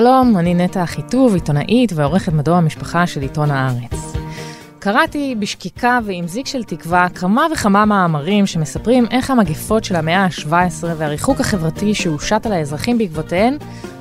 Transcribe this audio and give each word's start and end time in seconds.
שלום, 0.00 0.36
אני 0.38 0.54
נטע 0.54 0.84
אחיטוב, 0.84 1.34
עיתונאית 1.34 1.92
ועורכת 1.94 2.32
מדור 2.32 2.54
המשפחה 2.54 3.06
של 3.06 3.20
עיתון 3.20 3.50
הארץ. 3.50 4.16
קראתי 4.78 5.34
בשקיקה 5.38 5.98
ועם 6.04 6.28
זיק 6.28 6.46
של 6.46 6.64
תקווה 6.64 7.08
כמה 7.08 7.46
וכמה 7.52 7.84
מאמרים 7.84 8.46
שמספרים 8.46 9.06
איך 9.10 9.30
המגפות 9.30 9.84
של 9.84 9.96
המאה 9.96 10.24
ה-17 10.24 10.84
והריחוק 10.96 11.40
החברתי 11.40 11.94
שהושת 11.94 12.46
על 12.46 12.52
האזרחים 12.52 12.98
בעקבותיהן 12.98 13.56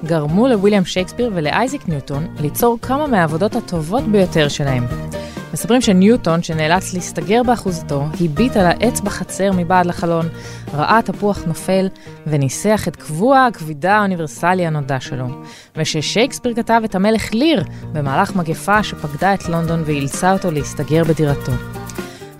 גרמו 0.06 0.48
לוויליאם 0.48 0.86
שייקספיר 0.86 1.32
ולאייזיק 1.36 1.89
ניוטון 1.89 2.28
ליצור 2.39 2.78
כמה 2.82 3.07
מהעבודות 3.07 3.56
הטובות 3.56 4.04
ביותר 4.04 4.48
שלהם. 4.48 4.84
מספרים 5.54 5.82
שניוטון, 5.82 6.43
שנאלץ 6.43 6.93
להסתגר 6.93 7.43
באחוזתו, 7.43 8.05
הביט 8.21 8.57
על 8.57 8.66
העץ 8.66 9.00
בחצר 9.00 9.52
מבעד 9.54 9.86
לחלון, 9.86 10.29
ראה 10.73 11.00
תפוח 11.05 11.43
נופל, 11.47 11.88
וניסח 12.27 12.88
את 12.88 12.96
קבוע 12.96 13.46
הכבידה 13.46 13.97
האוניברסלי 13.97 14.65
הנודע 14.65 15.00
שלו. 15.00 15.28
וששייקספיר 15.75 16.54
כתב 16.54 16.82
את 16.86 16.96
המלך 16.96 17.33
ליר 17.33 17.64
במהלך 17.93 18.36
מגפה 18.36 18.83
שפקדה 18.83 19.33
את 19.33 19.50
לונדון 19.50 19.83
ואילצה 19.86 20.33
אותו 20.33 20.52
להסתגר 20.52 21.04
בדירתו. 21.04 21.52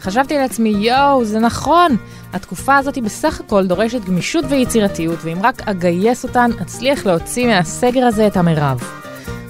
חשבתי 0.02 0.38
לעצמי, 0.38 0.70
יואו, 0.70 1.26
זה 1.26 1.40
נכון! 1.40 1.98
התקופה 2.34 2.78
הזאת 2.78 2.98
בסך 2.98 3.40
הכל 3.40 3.68
דורשת 3.68 4.06
גמישות 4.06 4.46
ויצירתיות, 4.50 5.20
ואם 5.24 5.38
רק 5.44 5.68
אגייס 5.68 6.24
אותן, 6.24 6.52
אצליח 6.62 7.06
להוציא 7.06 7.48
מהסגר 7.48 8.06
הזה 8.06 8.28
את 8.28 8.38
המרב. 8.38 9.07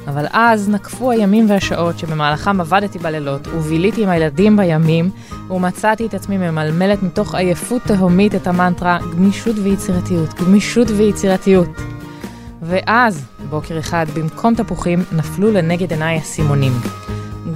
אבל 0.08 0.26
אז 0.32 0.70
נקפו 0.70 1.12
הימים 1.12 1.50
והשעות 1.50 2.00
שבמהלכם 2.00 2.62
עבדתי 2.62 3.00
בלילות 3.00 3.48
וביליתי 3.48 4.04
עם 4.04 4.10
הילדים 4.10 4.58
בימים, 4.58 5.10
ומצאתי 5.50 6.06
את 6.06 6.14
עצמי 6.14 6.38
ממלמלת 6.38 7.04
מתוך 7.04 7.36
עייפות 7.36 7.82
תהומית 7.82 8.36
את 8.36 8.48
המנטרה 8.48 9.00
גמישות 9.12 9.56
ויצירתיות, 9.64 10.34
גמישות 10.34 10.88
ויצירתיות. 10.90 11.70
ואז, 12.62 13.26
בוקר 13.50 13.80
אחד, 13.80 14.06
במקום 14.14 14.56
תפוחים, 14.56 15.04
נפלו 15.12 15.52
לנגד 15.52 15.92
עיניי 15.92 16.18
הסימונים. 16.18 16.72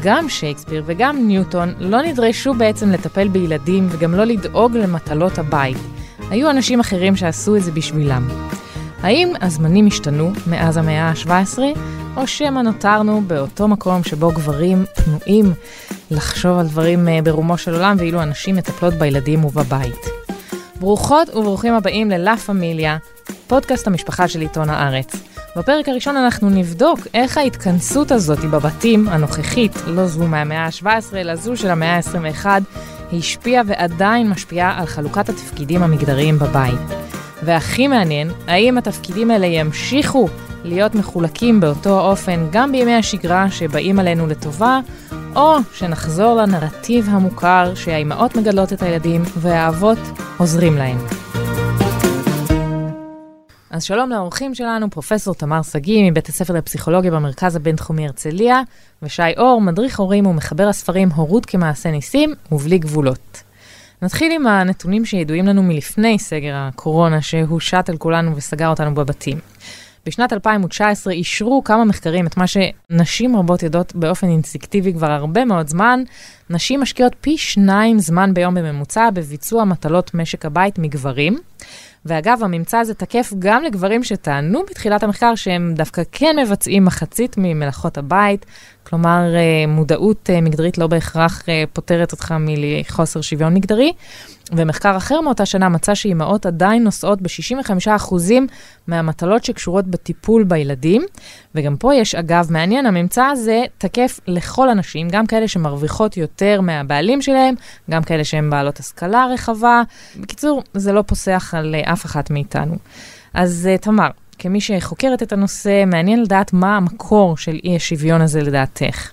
גם 0.03 0.29
שייקספיר 0.29 0.83
וגם 0.85 1.27
ניוטון 1.27 1.73
לא 1.79 2.01
נדרשו 2.01 2.53
בעצם 2.53 2.89
לטפל 2.89 3.27
בילדים 3.27 3.87
וגם 3.89 4.13
לא 4.13 4.23
לדאוג 4.23 4.77
למטלות 4.77 5.39
הבית. 5.39 5.77
היו 6.29 6.49
אנשים 6.49 6.79
אחרים 6.79 7.15
שעשו 7.15 7.55
את 7.55 7.63
זה 7.63 7.71
בשבילם. 7.71 8.27
האם 9.01 9.33
הזמנים 9.41 9.87
השתנו 9.87 10.31
מאז 10.47 10.77
המאה 10.77 11.09
ה-17, 11.09 11.59
או 12.17 12.27
שמא 12.27 12.59
נותרנו 12.59 13.21
באותו 13.27 13.67
מקום 13.67 14.03
שבו 14.03 14.31
גברים 14.31 14.85
פנויים 14.95 15.53
לחשוב 16.11 16.59
על 16.59 16.67
דברים 16.67 17.07
אה, 17.07 17.19
ברומו 17.23 17.57
של 17.57 17.73
עולם, 17.73 17.95
ואילו 17.99 18.21
הנשים 18.21 18.55
מטפלות 18.55 18.93
בילדים 18.93 19.45
ובבית. 19.45 20.05
ברוכות 20.79 21.35
וברוכים 21.35 21.73
הבאים 21.73 22.09
ללה 22.09 22.37
פמיליה, 22.37 22.97
פודקאסט 23.47 23.87
המשפחה 23.87 24.27
של 24.27 24.41
עיתון 24.41 24.69
הארץ. 24.69 25.15
בפרק 25.55 25.89
הראשון 25.89 26.17
אנחנו 26.17 26.49
נבדוק 26.49 26.99
איך 27.13 27.37
ההתכנסות 27.37 28.11
הזאת 28.11 28.39
בבתים, 28.39 29.07
הנוכחית, 29.07 29.71
לא 29.87 30.07
זו 30.07 30.27
מהמאה 30.27 30.65
ה-17, 30.65 31.15
אלא 31.15 31.35
זו 31.35 31.57
של 31.57 31.69
המאה 31.69 31.95
ה-21, 31.95 32.45
השפיעה 33.13 33.63
ועדיין 33.67 34.29
משפיעה 34.29 34.79
על 34.79 34.85
חלוקת 34.85 35.29
התפקידים 35.29 35.83
המגדריים 35.83 36.39
בבית. 36.39 36.79
והכי 37.43 37.87
מעניין, 37.87 38.31
האם 38.47 38.77
התפקידים 38.77 39.31
האלה 39.31 39.45
ימשיכו 39.45 40.27
להיות 40.63 40.95
מחולקים 40.95 41.59
באותו 41.59 41.99
אופן 41.99 42.47
גם 42.51 42.71
בימי 42.71 42.95
השגרה 42.95 43.51
שבאים 43.51 43.99
עלינו 43.99 44.27
לטובה, 44.27 44.79
או 45.35 45.55
שנחזור 45.73 46.35
לנרטיב 46.35 47.07
המוכר 47.09 47.75
שהאימהות 47.75 48.35
מגדלות 48.35 48.73
את 48.73 48.81
הילדים 48.81 49.23
והאבות 49.37 49.99
עוזרים 50.37 50.75
להם. 50.77 50.97
אז 53.69 53.83
שלום 53.83 54.09
לאורחים 54.09 54.55
שלנו, 54.55 54.89
פרופסור 54.89 55.35
תמר 55.35 55.61
שגיא 55.61 56.11
מבית 56.11 56.29
הספר 56.29 56.53
לפסיכולוגיה 56.53 57.11
במרכז 57.11 57.55
הבינתחומי 57.55 58.05
הרצליה, 58.05 58.61
ושי 59.03 59.21
אור, 59.37 59.61
מדריך 59.61 59.99
הורים 59.99 60.25
ומחבר 60.25 60.67
הספרים 60.67 61.09
הורות 61.11 61.45
כמעשה 61.45 61.91
ניסים 61.91 62.33
ובלי 62.51 62.77
גבולות. 62.77 63.43
נתחיל 64.01 64.31
עם 64.31 64.47
הנתונים 64.47 65.05
שידועים 65.05 65.47
לנו 65.47 65.63
מלפני 65.63 66.19
סגר 66.19 66.53
הקורונה 66.55 67.21
שהושת 67.21 67.85
על 67.89 67.97
כולנו 67.97 68.35
וסגר 68.35 68.67
אותנו 68.67 68.95
בבתים. 68.95 69.39
בשנת 70.05 70.33
2019 70.33 71.13
אישרו 71.13 71.63
כמה 71.63 71.85
מחקרים 71.85 72.27
את 72.27 72.37
מה 72.37 72.45
שנשים 72.47 73.35
רבות 73.35 73.63
יודעות 73.63 73.95
באופן 73.95 74.27
אינסטינקטיבי 74.27 74.93
כבר 74.93 75.11
הרבה 75.11 75.45
מאוד 75.45 75.67
זמן. 75.67 76.03
נשים 76.49 76.81
משקיעות 76.81 77.15
פי 77.21 77.37
שניים 77.37 77.99
זמן 77.99 78.33
ביום 78.33 78.55
בממוצע 78.55 79.09
בביצוע 79.13 79.63
מטלות 79.63 80.13
משק 80.13 80.45
הבית 80.45 80.79
מגברים. 80.79 81.37
ואגב, 82.05 82.39
הממצא 82.43 82.77
הזה 82.77 82.93
תקף 82.93 83.33
גם 83.39 83.63
לגברים 83.63 84.03
שטענו 84.03 84.61
בתחילת 84.69 85.03
המחקר 85.03 85.35
שהם 85.35 85.73
דווקא 85.75 86.01
כן 86.11 86.35
מבצעים 86.39 86.85
מחצית 86.85 87.35
ממלאכות 87.37 87.97
הבית, 87.97 88.45
כלומר, 88.83 89.35
אה, 89.35 89.67
מודעות 89.67 90.29
אה, 90.29 90.41
מגדרית 90.41 90.77
לא 90.77 90.87
בהכרח 90.87 91.49
אה, 91.49 91.63
פותרת 91.73 92.11
אותך 92.11 92.35
מחוסר 92.39 93.21
שוויון 93.21 93.53
מגדרי. 93.53 93.93
ומחקר 94.51 94.97
אחר 94.97 95.21
מאותה 95.21 95.45
שנה 95.45 95.69
מצא 95.69 95.95
שאימהות 95.95 96.45
עדיין 96.45 96.83
נושאות 96.83 97.21
ב-65% 97.21 98.15
מהמטלות 98.87 99.45
שקשורות 99.45 99.87
בטיפול 99.87 100.43
בילדים. 100.43 101.05
וגם 101.55 101.77
פה 101.77 101.95
יש, 101.95 102.15
אגב, 102.15 102.47
מעניין, 102.51 102.85
הממצא 102.85 103.25
הזה 103.25 103.63
תקף 103.77 104.19
לכל 104.27 104.69
הנשים, 104.69 105.07
גם 105.11 105.25
כאלה 105.25 105.47
שמרוויחות 105.47 106.17
יותר 106.17 106.61
מהבעלים 106.61 107.21
שלהם, 107.21 107.55
גם 107.89 108.03
כאלה 108.03 108.23
שהן 108.23 108.49
בעלות 108.49 108.79
השכלה 108.79 109.25
רחבה. 109.33 109.81
בקיצור, 110.19 110.63
זה 110.73 110.93
לא 110.93 111.01
פוסח 111.01 111.53
על 111.57 111.75
אף 111.75 112.05
אחת 112.05 112.31
מאיתנו. 112.31 112.75
אז 113.33 113.69
תמר, 113.81 114.09
כמי 114.39 114.61
שחוקרת 114.61 115.23
את 115.23 115.33
הנושא, 115.33 115.83
מעניין 115.87 116.21
לדעת 116.21 116.53
מה 116.53 116.77
המקור 116.77 117.37
של 117.37 117.59
אי 117.63 117.75
השוויון 117.75 118.21
הזה 118.21 118.41
לדעתך. 118.41 119.11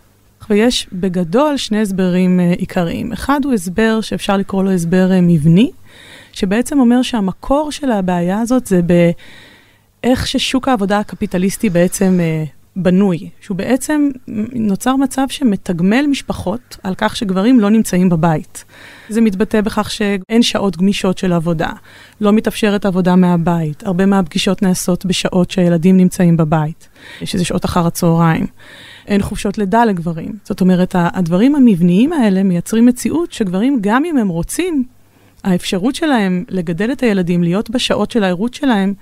ויש 0.50 0.86
בגדול 0.92 1.56
שני 1.56 1.81
הסברים 1.81 2.41
uh, 2.41 2.59
עיקריים. 2.59 3.12
אחד 3.12 3.41
הוא 3.44 3.53
הסבר 3.54 4.00
שאפשר 4.00 4.36
לקרוא 4.36 4.64
לו 4.64 4.70
הסבר 4.70 5.10
uh, 5.10 5.22
מבני, 5.22 5.70
שבעצם 6.32 6.81
אומר 6.81 7.03
שהמקור 7.03 7.72
של 7.72 7.91
הבעיה 7.91 8.41
הזאת 8.41 8.66
זה 8.66 8.81
באיך 10.03 10.26
ששוק 10.26 10.69
העבודה 10.69 10.98
הקפיטליסטי 10.98 11.70
בעצם 11.70 12.20
uh, 12.20 12.59
בנוי, 12.82 13.28
שהוא 13.41 13.56
בעצם 13.56 14.09
נוצר 14.54 14.97
מצב 14.97 15.25
שמתגמל 15.28 16.06
משפחות 16.10 16.76
על 16.82 16.94
כך 16.97 17.16
שגברים 17.16 17.60
לא 17.60 17.70
נמצאים 17.70 18.09
בבית. 18.09 18.65
זה 19.09 19.20
מתבטא 19.20 19.60
בכך 19.60 19.91
שאין 19.91 20.42
שעות 20.42 20.76
גמישות 20.76 21.19
של 21.19 21.32
עבודה, 21.32 21.70
לא 22.20 22.32
מתאפשרת 22.32 22.86
עבודה 22.86 23.16
מהבית, 23.16 23.86
הרבה 23.86 24.06
מהפגישות 24.06 24.62
נעשות 24.62 25.06
בשעות 25.06 25.50
שהילדים 25.50 25.97
נמצאים 25.97 26.36
בבית, 26.36 26.88
שזה 27.25 27.44
שעות 27.44 27.65
אחר 27.65 27.86
הצהריים. 27.86 28.47
אין 29.08 29.22
חופשות 29.22 29.58
לידה 29.58 29.84
לגברים. 29.84 30.32
זאת 30.44 30.60
אומרת, 30.60 30.94
הדברים 30.98 31.54
המבניים 31.54 32.12
האלה 32.12 32.42
מייצרים 32.42 32.86
מציאות 32.86 33.32
שגברים, 33.32 33.78
גם 33.80 34.04
אם 34.04 34.19
הם 34.19 34.28
רוצים, 34.28 34.84
האפשרות 35.44 35.94
שלהם 35.94 36.44
לגדל 36.48 36.92
את 36.92 37.02
הילדים, 37.02 37.42
להיות 37.42 37.70
בשעות 37.70 38.10
של 38.10 38.24
הערות 38.24 38.54
שלהם, 38.54 38.94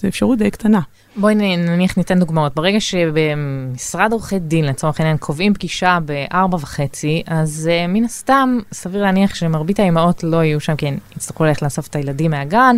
זו 0.00 0.08
אפשרות 0.08 0.38
די 0.38 0.50
קטנה. 0.50 0.80
בואי 1.16 1.34
נניח 1.34 1.96
ניתן 1.96 2.20
דוגמאות. 2.20 2.54
ברגע 2.54 2.80
שבמשרד 2.80 4.12
עורכי 4.12 4.38
דין, 4.38 4.64
לצורך 4.64 5.00
העניין, 5.00 5.16
קובעים 5.16 5.54
פגישה 5.54 5.98
בארבע 6.04 6.56
וחצי, 6.60 7.22
אז 7.26 7.70
uh, 7.70 7.88
מן 7.88 8.04
הסתם, 8.04 8.58
סביר 8.72 9.02
להניח 9.02 9.34
שמרבית 9.34 9.80
האימהות 9.80 10.24
לא 10.24 10.44
יהיו 10.44 10.60
שם, 10.60 10.76
כי 10.76 10.86
הן 10.86 10.98
יצטרכו 11.16 11.44
ללכת 11.44 11.62
לאסוף 11.62 11.86
את 11.86 11.96
הילדים 11.96 12.30
מהגן 12.30 12.76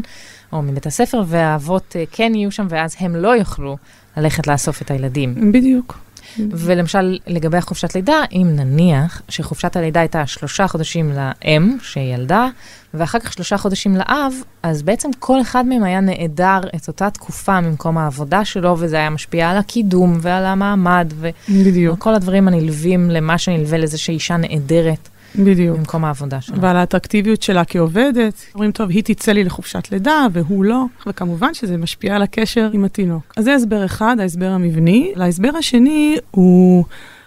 או 0.52 0.62
מבית 0.62 0.86
הספר, 0.86 1.22
והאבות 1.26 1.96
uh, 1.96 2.16
כן 2.16 2.32
יהיו 2.34 2.50
שם, 2.50 2.66
ואז 2.68 2.96
הם 2.98 3.16
לא 3.16 3.36
יוכלו 3.36 3.76
ללכת 4.16 4.46
לאסוף 4.46 4.82
את 4.82 4.90
הילדים. 4.90 5.52
בדיוק. 5.52 5.98
ולמשל, 6.38 7.18
לגבי 7.26 7.58
החופשת 7.58 7.94
לידה, 7.94 8.22
אם 8.32 8.48
נניח 8.56 9.22
שחופשת 9.28 9.76
הלידה 9.76 10.00
הייתה 10.00 10.26
שלושה 10.26 10.68
חודשים 10.68 11.12
לאם 11.12 11.76
שילדה, 11.82 12.48
ואחר 12.94 13.18
כך 13.18 13.32
שלושה 13.32 13.58
חודשים 13.58 13.96
לאב, 13.96 14.32
אז 14.62 14.82
בעצם 14.82 15.10
כל 15.18 15.40
אחד 15.40 15.66
מהם 15.66 15.84
היה 15.84 16.00
נעדר 16.00 16.60
את 16.76 16.88
אותה 16.88 17.10
תקופה 17.10 17.60
ממקום 17.60 17.98
העבודה 17.98 18.44
שלו, 18.44 18.76
וזה 18.78 18.96
היה 18.96 19.10
משפיע 19.10 19.50
על 19.50 19.56
הקידום 19.56 20.18
ועל 20.20 20.44
המעמד, 20.44 21.12
וכל 21.48 22.14
הדברים 22.14 22.48
הנלווים 22.48 23.10
למה 23.10 23.38
שנלווה 23.38 23.78
לזה 23.78 23.98
שאישה 23.98 24.36
נעדרת. 24.36 25.08
בדיוק. 25.38 25.78
במקום 25.78 26.04
העבודה 26.04 26.40
שלה. 26.40 26.56
ועל 26.60 26.76
האטרקטיביות 26.76 27.42
שלה 27.42 27.64
כעובדת. 27.64 28.34
אומרים, 28.54 28.72
טוב, 28.72 28.90
היא 28.90 29.02
תצא 29.04 29.32
לי 29.32 29.44
לחופשת 29.44 29.92
לידה 29.92 30.26
והוא 30.32 30.64
לא, 30.64 30.84
וכמובן 31.06 31.54
שזה 31.54 31.76
משפיע 31.76 32.16
על 32.16 32.22
הקשר 32.22 32.70
עם 32.72 32.84
התינוק. 32.84 33.34
אז 33.36 33.44
זה 33.44 33.54
הסבר 33.54 33.84
אחד, 33.84 34.16
ההסבר 34.20 34.48
המבני. 34.48 35.12
להסבר 35.16 35.50
השני 35.58 36.16
הוא... 36.30 36.84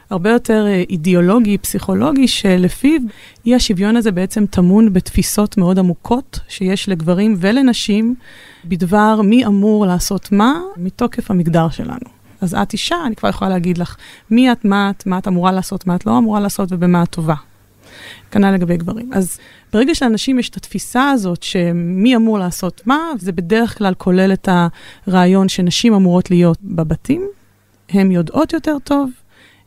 הרבה 0.10 0.30
יותר 0.30 0.66
אה, 0.68 0.84
אידיאולוגי, 0.90 1.57
פסיכולוגי, 1.57 2.28
שלפיו 2.28 3.02
אי 3.46 3.56
השוויון 3.56 3.96
הזה 3.96 4.12
בעצם 4.12 4.46
טמון 4.46 4.94
בתפיסות 4.94 5.57
מאוד 5.57 5.80
עמוקות 5.80 6.40
שיש 6.48 6.90
לגברים 6.90 7.36
ולנשים 7.40 8.16
בדבר 8.66 9.22
מי 9.22 9.46
אמור 9.46 9.86
לעשות 9.86 10.31
מה 10.31 10.54
מתוקף 10.78 11.31
המגדר 11.31 11.69
שלנו. 11.69 12.16
אז 12.42 12.54
את 12.54 12.74
אישה, 12.74 12.96
אני 13.06 13.16
כבר 13.16 13.30
יכולה 13.30 13.50
להגיד 13.50 13.78
לך 13.78 13.96
מי 14.31 14.52
את, 14.52 14.66
מה 14.66 14.90
את, 14.90 15.07
מה 15.07 15.18
את 15.18 15.28
אמורה 15.28 15.52
לעשות, 15.52 15.88
מה 15.88 15.96
את 15.96 16.06
לא 16.06 16.18
אמורה 16.18 16.40
לעשות 16.40 16.69
ובמה 16.72 17.04
את 17.04 17.10
טובה. 17.10 17.36
כנ"ל 18.31 18.51
לגבי 18.51 18.77
גברים. 18.77 19.13
אז 19.13 19.39
ברגע 19.74 19.95
שלאנשים 19.95 20.39
יש 20.39 20.50
את 20.50 20.57
התפיסה 20.57 21.09
הזאת 21.09 21.44
שמי 21.44 22.15
אמור 22.15 22.39
לעשות 22.39 22.81
מה, 22.86 23.12
זה 23.19 23.31
בדרך 23.31 23.77
כלל 23.77 23.94
כולל 23.94 24.33
את 24.33 24.50
הרעיון 25.07 25.50
שנשים 25.50 25.94
אמורות 25.94 26.31
להיות 26.31 26.57
בבתים, 26.62 27.27
הן 27.89 28.12
יודעות 28.12 28.53
יותר 28.53 28.77
טוב, 28.83 29.09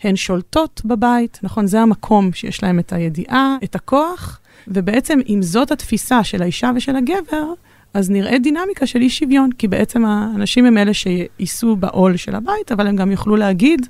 הן 0.02 0.16
שולטות 0.16 0.82
בבית, 0.84 1.38
נכון? 1.42 1.66
זה 1.66 1.80
המקום 1.80 2.32
שיש 2.32 2.62
להם 2.62 2.78
את 2.78 2.92
הידיעה, 2.92 3.56
את 3.64 3.74
הכוח, 3.74 4.40
ובעצם 4.68 5.18
אם 5.28 5.42
זאת 5.42 5.70
התפיסה 5.70 6.24
של 6.24 6.42
האישה 6.42 6.70
ושל 6.76 6.96
הגבר, 6.96 7.52
אז 7.94 8.10
נראה 8.10 8.38
דינמיקה 8.38 8.86
של 8.86 8.98
אי 8.98 9.10
שוויון, 9.10 9.50
כי 9.58 9.68
בעצם 9.68 10.04
האנשים 10.04 10.66
הם 10.66 10.78
אלה 10.78 10.92
שיישאו 10.94 11.76
בעול 11.76 12.16
של 12.16 12.34
הבית, 12.34 12.72
אבל 12.72 12.86
הם 12.86 12.96
גם 12.96 13.10
יוכלו 13.10 13.36
להגיד, 13.36 13.86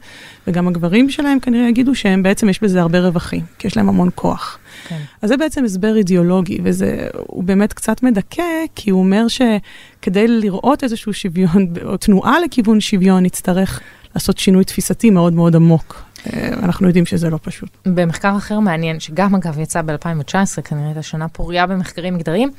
וגם 0.47 0.69
הגברים 0.69 1.11
שלהם 1.11 1.41
כנראה 1.41 1.69
יגידו 1.69 1.95
שהם 1.95 2.23
בעצם 2.23 2.49
יש 2.49 2.63
בזה 2.63 2.81
הרבה 2.81 3.01
רווחים, 3.01 3.43
כי 3.59 3.67
יש 3.67 3.77
להם 3.77 3.89
המון 3.89 4.09
כוח. 4.15 4.59
כן. 4.89 4.99
אז 5.23 5.29
זה 5.29 5.37
בעצם 5.37 5.65
הסבר 5.65 5.97
אידיאולוגי, 5.97 6.59
והוא 6.63 7.45
באמת 7.45 7.73
קצת 7.73 8.03
מדכא, 8.03 8.43
כי 8.75 8.91
הוא 8.91 9.01
אומר 9.01 9.27
שכדי 9.29 10.29
לראות 10.29 10.85
איזשהו 10.85 11.13
שוויון, 11.13 11.67
או 11.85 11.97
תנועה 11.97 12.41
לכיוון 12.41 12.81
שוויון, 12.81 13.23
נצטרך 13.23 13.81
לעשות 14.15 14.39
שינוי 14.39 14.65
תפיסתי 14.65 15.11
מאוד 15.11 15.33
מאוד 15.33 15.57
עמוק. 15.57 16.09
אה, 16.27 16.49
אנחנו 16.63 16.87
יודעים 16.87 17.07
שזה 17.07 17.31
לא 17.31 17.39
פשוט. 17.43 17.69
במחקר 17.87 18.37
אחר 18.37 18.61
מעניין, 18.61 19.01
שגם 19.01 19.35
אגב 19.35 19.59
יצא 19.59 19.83
ב-2019, 19.83 20.63
כנראה 20.65 20.87
הייתה 20.87 21.03
שנה 21.03 21.29
פוריה 21.29 21.67
במחקרים 21.67 22.15
מגדריים, 22.15 22.51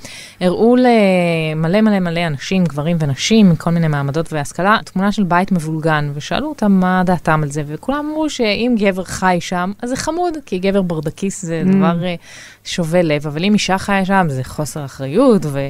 הראו 0.42 0.76
למלא 0.76 1.82
מלא 1.82 2.00
מלא 2.00 2.28
אנשים, 2.28 2.64
גברים 2.64 2.98
ונשים, 3.00 3.50
מכל 3.50 3.70
מיני 3.70 3.88
מעמדות 3.88 4.34
והשכלה, 4.34 4.78
תמונה 4.86 5.12
של 5.12 5.24
בית 5.24 5.52
מבולגן, 5.52 6.12
ושאלו 6.14 6.50
אותם 6.50 6.72
מה 6.72 7.04
דעתם 7.06 7.44
על 7.44 7.52
זה, 7.52 7.64
וכולם 7.68 8.10
אמרו 8.10 8.30
שאם 8.30 8.76
גבר 8.80 9.04
חי 9.04 9.38
שם, 9.40 9.72
אז 9.82 9.90
זה 9.90 9.96
חמוד, 9.96 10.34
כי 10.46 10.60
גבר 10.60 10.82
ברדקיס 10.82 11.46
זה 11.46 11.64
mm. 11.66 11.76
דבר 11.76 12.06
אה, 12.06 12.16
שובה 12.64 13.02
לב, 13.02 13.28
אבל 13.28 13.44
אם 13.44 13.54
אישה 13.54 13.78
חיה 13.78 14.06
שם, 14.06 14.26
זה 14.30 14.44
חוסר 14.44 14.86
אחריות, 14.86 15.42
ו... 15.46 15.68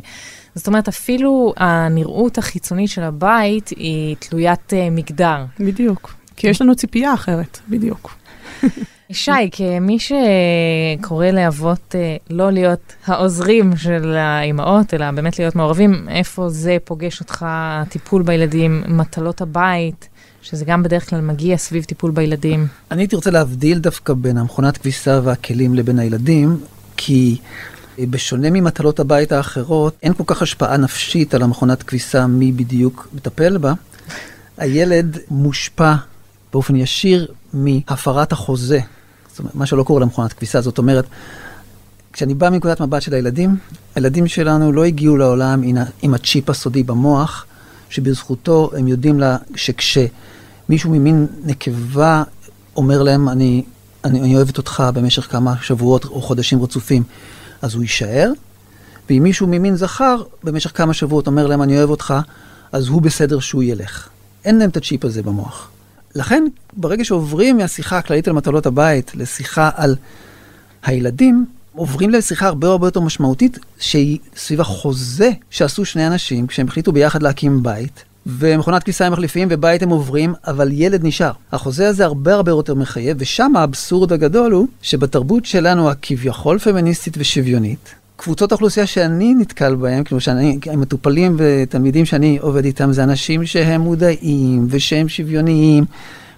זאת 0.55 0.67
אומרת, 0.67 0.87
אפילו 0.87 1.53
הנראות 1.57 2.37
החיצונית 2.37 2.89
של 2.89 3.03
הבית 3.03 3.69
היא 3.69 4.15
תלוית 4.19 4.73
uh, 4.73 4.75
מגדר. 4.91 5.45
בדיוק. 5.59 6.13
כי 6.35 6.47
יש 6.47 6.61
לנו 6.61 6.75
ציפייה 6.75 7.13
אחרת, 7.13 7.59
בדיוק. 7.69 8.15
שי, 9.11 9.31
כמי 9.51 9.97
שקורא 9.99 11.27
לאבות 11.27 11.95
אה, 11.95 12.17
לא 12.29 12.51
להיות 12.51 12.93
העוזרים 13.05 13.77
של 13.77 14.15
האימהות, 14.17 14.93
אלא 14.93 15.11
באמת 15.11 15.39
להיות 15.39 15.55
מעורבים, 15.55 16.09
איפה 16.09 16.49
זה 16.49 16.77
פוגש 16.83 17.19
אותך, 17.19 17.45
הטיפול 17.49 18.23
בילדים, 18.23 18.83
מטלות 18.87 19.41
הבית, 19.41 20.09
שזה 20.41 20.65
גם 20.65 20.83
בדרך 20.83 21.09
כלל 21.09 21.21
מגיע 21.21 21.57
סביב 21.57 21.83
טיפול 21.83 22.11
בילדים? 22.11 22.67
אני 22.91 23.01
הייתי 23.01 23.15
רוצה 23.15 23.31
להבדיל 23.31 23.79
דווקא 23.79 24.13
בין 24.13 24.37
המכונת 24.37 24.77
כביסה 24.77 25.19
והכלים 25.23 25.75
לבין 25.75 25.99
הילדים, 25.99 26.57
כי 26.97 27.37
בשונה 28.09 28.49
ממטלות 28.49 28.99
הבית 28.99 29.31
האחרות, 29.31 29.95
אין 30.03 30.13
כל 30.13 30.23
כך 30.27 30.41
השפעה 30.41 30.77
נפשית 30.77 31.33
על 31.33 31.41
המכונת 31.41 31.83
כביסה, 31.83 32.27
מי 32.27 32.51
בדיוק 32.51 33.07
מטפל 33.13 33.57
בה. 33.57 33.73
הילד 34.57 35.17
מושפע 35.31 35.95
באופן 36.53 36.75
ישיר 36.75 37.27
מהפרת 37.53 38.31
החוזה. 38.31 38.79
זאת 39.29 39.39
אומרת, 39.39 39.55
מה 39.55 39.65
שלא 39.65 39.83
קורה 39.83 40.01
למכונת 40.01 40.33
כביסה. 40.33 40.61
זאת 40.61 40.77
אומרת, 40.77 41.05
כשאני 42.13 42.33
בא 42.33 42.49
מנקודת 42.49 42.81
מבט 42.81 43.01
של 43.01 43.13
הילדים, 43.13 43.57
הילדים 43.95 44.27
שלנו 44.27 44.71
לא 44.71 44.83
הגיעו 44.85 45.17
לעולם 45.17 45.61
עם 46.01 46.13
הצ'יפ 46.13 46.49
הסודי 46.49 46.83
במוח, 46.83 47.45
שבזכותו 47.89 48.71
הם 48.77 48.87
יודעים 48.87 49.19
לה 49.19 49.37
שכשמישהו 49.55 50.91
ממין 50.91 51.27
נקבה 51.43 52.23
אומר 52.75 53.03
להם, 53.03 53.29
אני, 53.29 53.63
אני, 54.03 54.21
אני 54.21 54.35
אוהבת 54.35 54.57
אותך 54.57 54.83
במשך 54.93 55.31
כמה 55.31 55.53
שבועות 55.61 56.05
או 56.05 56.21
חודשים 56.21 56.61
רצופים, 56.61 57.03
אז 57.61 57.73
הוא 57.73 57.81
יישאר, 57.81 58.31
ואם 59.09 59.23
מישהו 59.23 59.47
ממין 59.47 59.75
זכר 59.75 60.23
במשך 60.43 60.77
כמה 60.77 60.93
שבועות 60.93 61.27
אומר 61.27 61.47
להם, 61.47 61.61
אני 61.61 61.77
אוהב 61.77 61.89
אותך, 61.89 62.13
אז 62.71 62.87
הוא 62.87 63.01
בסדר 63.01 63.39
שהוא 63.39 63.63
ילך. 63.63 64.09
אין 64.45 64.57
להם 64.57 64.69
את 64.69 64.77
הצ'יפ 64.77 65.05
הזה 65.05 65.23
במוח. 65.23 65.69
לכן, 66.15 66.43
ברגע 66.73 67.05
שעוברים 67.05 67.57
מהשיחה 67.57 67.97
הכללית 67.97 68.27
על 68.27 68.33
מטלות 68.33 68.65
הבית 68.65 69.11
לשיחה 69.15 69.69
על 69.75 69.95
הילדים, 70.83 71.45
עוברים 71.75 72.09
לשיחה 72.09 72.47
הרבה 72.47 72.67
הרבה 72.67 72.87
יותר 72.87 72.99
משמעותית, 72.99 73.59
שהיא 73.79 74.19
סביב 74.35 74.61
החוזה 74.61 75.31
שעשו 75.49 75.85
שני 75.85 76.07
אנשים 76.07 76.47
כשהם 76.47 76.67
החליטו 76.67 76.91
ביחד 76.91 77.23
להקים 77.23 77.63
בית, 77.63 78.03
ומכונת 78.25 78.83
כביסה 78.83 79.05
הם 79.05 79.13
מחליפים 79.13 79.47
ובית 79.51 79.83
הם 79.83 79.89
עוברים, 79.89 80.33
אבל 80.47 80.69
ילד 80.71 81.03
נשאר. 81.03 81.31
החוזה 81.51 81.87
הזה 81.87 82.05
הרבה 82.05 82.33
הרבה 82.33 82.51
יותר 82.51 82.75
מחייב, 82.75 83.17
ושם 83.19 83.55
האבסורד 83.55 84.13
הגדול 84.13 84.51
הוא 84.51 84.67
שבתרבות 84.81 85.45
שלנו 85.45 85.89
הכביכול 85.89 86.59
פמיניסטית 86.59 87.13
ושוויונית, 87.17 87.95
קבוצות 88.15 88.51
האוכלוסייה 88.51 88.85
שאני 88.85 89.33
נתקל 89.33 89.75
בהם, 89.75 90.03
כאילו 90.03 90.21
שאני, 90.21 90.59
המטופלים 90.65 91.35
ותלמידים 91.39 92.05
שאני 92.05 92.37
עובד 92.41 92.65
איתם, 92.65 92.93
זה 92.93 93.03
אנשים 93.03 93.45
שהם 93.45 93.81
מודעים 93.81 94.67
ושהם 94.69 95.09
שוויוניים, 95.09 95.85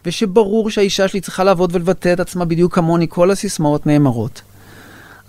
ושברור 0.05 0.69
שהאישה 0.69 1.07
שלי 1.07 1.21
צריכה 1.21 1.43
לעבוד 1.43 1.75
ולבטא 1.75 2.13
את 2.13 2.19
עצמה 2.19 2.45
בדיוק 2.45 2.75
כמוני, 2.75 3.07
כל 3.09 3.31
הסיסמאות 3.31 3.87
נאמרות. 3.87 4.41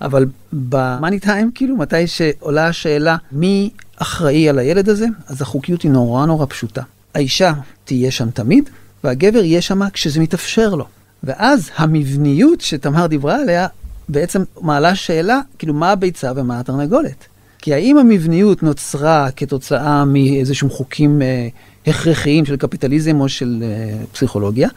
אבל 0.01 0.27
במאני 0.53 1.21
טיים, 1.21 1.51
כאילו, 1.55 1.77
מתי 1.77 2.07
שעולה 2.07 2.67
השאלה 2.67 3.17
מי 3.33 3.71
אחראי 4.03 4.49
על 4.49 4.59
הילד 4.59 4.89
הזה, 4.89 5.07
אז 5.27 5.43
החוקיות 5.43 5.83
היא 5.83 5.91
נורא 5.91 6.27
נורא 6.27 6.47
פשוטה. 6.49 6.83
האישה 7.15 7.53
תהיה 7.85 8.11
שם 8.11 8.31
תמיד, 8.31 8.71
והגבר 9.05 9.45
יהיה 9.45 9.61
שם 9.63 9.89
כשזה 9.93 10.21
מתאפשר 10.21 10.75
לו. 10.75 10.87
ואז 11.25 11.71
המבניות 11.77 12.61
שתמר 12.61 13.07
דיברה 13.07 13.37
עליה, 13.37 13.67
בעצם 14.09 14.43
מעלה 14.61 14.95
שאלה, 14.95 15.41
כאילו, 15.59 15.75
מה 15.75 15.91
הביצה 15.91 16.33
ומה 16.37 16.61
התרנגולת? 16.61 17.27
כי 17.59 17.75
האם 17.75 17.99
המבניות 17.99 18.63
נוצרה 18.63 19.29
כתוצאה 19.37 20.05
מאיזשהם 20.05 20.71
חוקים 20.71 21.23
אה, 21.23 21.49
הכרחיים 21.87 22.45
של 22.45 22.57
קפיטליזם 22.57 23.21
או 23.21 23.29
של 23.29 23.63
אה, 23.63 24.05
פסיכולוגיה, 24.13 24.69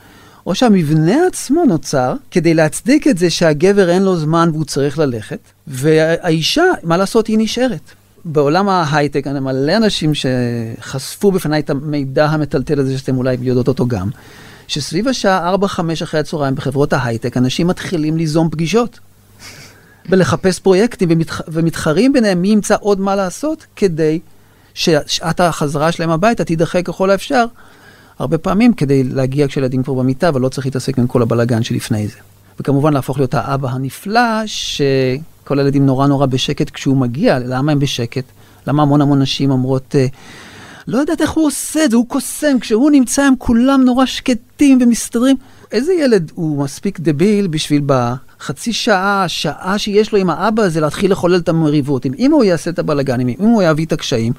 או 0.45 0.55
שהמבנה 0.55 1.27
עצמו 1.27 1.65
נוצר 1.65 2.13
כדי 2.31 2.53
להצדיק 2.53 3.07
את 3.07 3.17
זה 3.17 3.29
שהגבר 3.29 3.89
אין 3.89 4.03
לו 4.03 4.17
זמן 4.17 4.49
והוא 4.53 4.65
צריך 4.65 4.99
ללכת, 4.99 5.39
והאישה, 5.67 6.63
מה 6.83 6.97
לעשות, 6.97 7.27
היא 7.27 7.37
נשארת. 7.39 7.91
בעולם 8.25 8.69
ההייטק, 8.69 9.27
אני 9.27 9.39
מלא 9.39 9.77
אנשים 9.77 10.11
שחשפו 10.13 11.31
בפניי 11.31 11.59
את 11.59 11.69
המידע 11.69 12.25
המטלטל 12.25 12.79
הזה, 12.79 12.97
שאתם 12.97 13.17
אולי 13.17 13.37
יודעות 13.41 13.67
אותו 13.67 13.87
גם, 13.87 14.09
שסביב 14.67 15.07
השעה 15.07 15.55
4-5 15.55 15.79
אחרי 16.03 16.19
הצהריים 16.19 16.55
בחברות 16.55 16.93
ההייטק, 16.93 17.37
אנשים 17.37 17.67
מתחילים 17.67 18.17
ליזום 18.17 18.49
פגישות. 18.49 18.99
ולחפש 20.09 20.59
פרויקטים 20.59 21.09
ומתח... 21.11 21.41
ומתחרים 21.47 22.13
ביניהם 22.13 22.41
מי 22.41 22.47
ימצא 22.47 22.75
עוד 22.79 22.99
מה 22.99 23.15
לעשות 23.15 23.65
כדי 23.75 24.19
ששעת 24.73 25.39
החזרה 25.39 25.91
שלהם 25.91 26.09
הביתה 26.09 26.43
תידחה 26.43 26.81
ככל 26.81 27.09
האפשר, 27.09 27.45
הרבה 28.19 28.37
פעמים 28.37 28.73
כדי 28.73 29.03
להגיע 29.03 29.47
כשילדים 29.47 29.83
כבר 29.83 29.93
במיטה 29.93 30.29
ולא 30.33 30.49
צריך 30.49 30.67
להתעסק 30.67 30.99
עם 30.99 31.07
כל 31.07 31.21
הבלגן 31.21 31.63
שלפני 31.63 32.07
זה. 32.07 32.17
וכמובן 32.59 32.93
להפוך 32.93 33.17
להיות 33.17 33.33
האבא 33.33 33.69
הנפלא, 33.69 34.47
שכל 35.45 35.59
הילדים 35.59 35.85
נורא 35.85 36.07
נורא 36.07 36.25
בשקט 36.25 36.69
כשהוא 36.69 36.97
מגיע, 36.97 37.39
למה 37.39 37.71
הם 37.71 37.79
בשקט? 37.79 38.23
למה 38.67 38.83
המון 38.83 39.01
המון 39.01 39.21
נשים 39.21 39.51
אומרות, 39.51 39.95
אה, 39.95 40.05
לא 40.87 40.97
יודעת 40.97 41.21
איך 41.21 41.31
הוא 41.31 41.47
עושה 41.47 41.85
את 41.85 41.91
זה, 41.91 41.97
הוא 41.97 42.07
קוסם, 42.07 42.59
כשהוא 42.59 42.91
נמצא 42.91 43.23
הם 43.23 43.33
כולם 43.37 43.81
נורא 43.85 44.05
שקטים 44.05 44.79
ומסתדרים. 44.81 45.35
איזה 45.71 45.93
ילד 45.93 46.31
הוא 46.35 46.63
מספיק 46.63 46.99
דביל 46.99 47.47
בשביל 47.47 47.81
בחצי 47.85 48.73
שעה, 48.73 49.25
שעה 49.27 49.77
שיש 49.77 50.11
לו 50.11 50.17
עם 50.17 50.29
האבא 50.29 50.63
הזה 50.63 50.81
להתחיל 50.81 51.11
לחולל 51.11 51.39
את 51.39 51.49
המריבות. 51.49 52.05
אם 52.05 52.13
אמא 52.19 52.35
הוא 52.35 52.43
יעשה 52.43 52.69
את 52.69 52.79
הבלאגנים, 52.79 53.27
אם 53.27 53.35
הוא 53.45 53.63
יביא 53.63 53.85
את 53.85 53.93
הקשיים, 53.93 54.33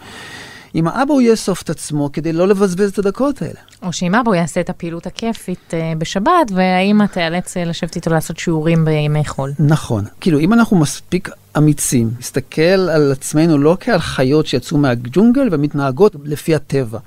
אם 0.76 0.88
האבא 0.88 1.12
הוא 1.12 1.20
יאסוף 1.20 1.62
את 1.62 1.70
עצמו 1.70 2.12
כדי 2.12 2.32
לא 2.32 2.48
לבזבז 2.48 2.90
את 2.90 2.98
הדקות 2.98 3.42
האלה. 3.42 3.60
או 3.82 3.92
שאם 3.92 4.14
אבא 4.14 4.30
הוא 4.30 4.34
יעשה 4.34 4.60
את 4.60 4.70
הפעילות 4.70 5.06
הכיפית 5.06 5.70
uh, 5.70 5.98
בשבת, 5.98 6.50
והאמא 6.54 7.04
תיאלץ 7.06 7.56
uh, 7.56 7.60
לשבת 7.60 7.96
איתו 7.96 8.10
לעשות 8.10 8.38
שיעורים 8.38 8.84
בימי 8.84 9.24
חול. 9.24 9.52
נכון. 9.58 10.04
כאילו, 10.20 10.38
אם 10.38 10.52
אנחנו 10.52 10.76
מספיק 10.76 11.30
אמיצים, 11.56 12.10
נסתכל 12.18 12.62
על 12.62 13.12
עצמנו 13.12 13.58
לא 13.58 13.76
כעל 13.80 13.98
חיות 13.98 14.46
שיצאו 14.46 14.78
מהג'ונגל 14.78 15.48
ומתנהגות 15.52 16.16
לפי 16.24 16.54
הטבע, 16.54 16.98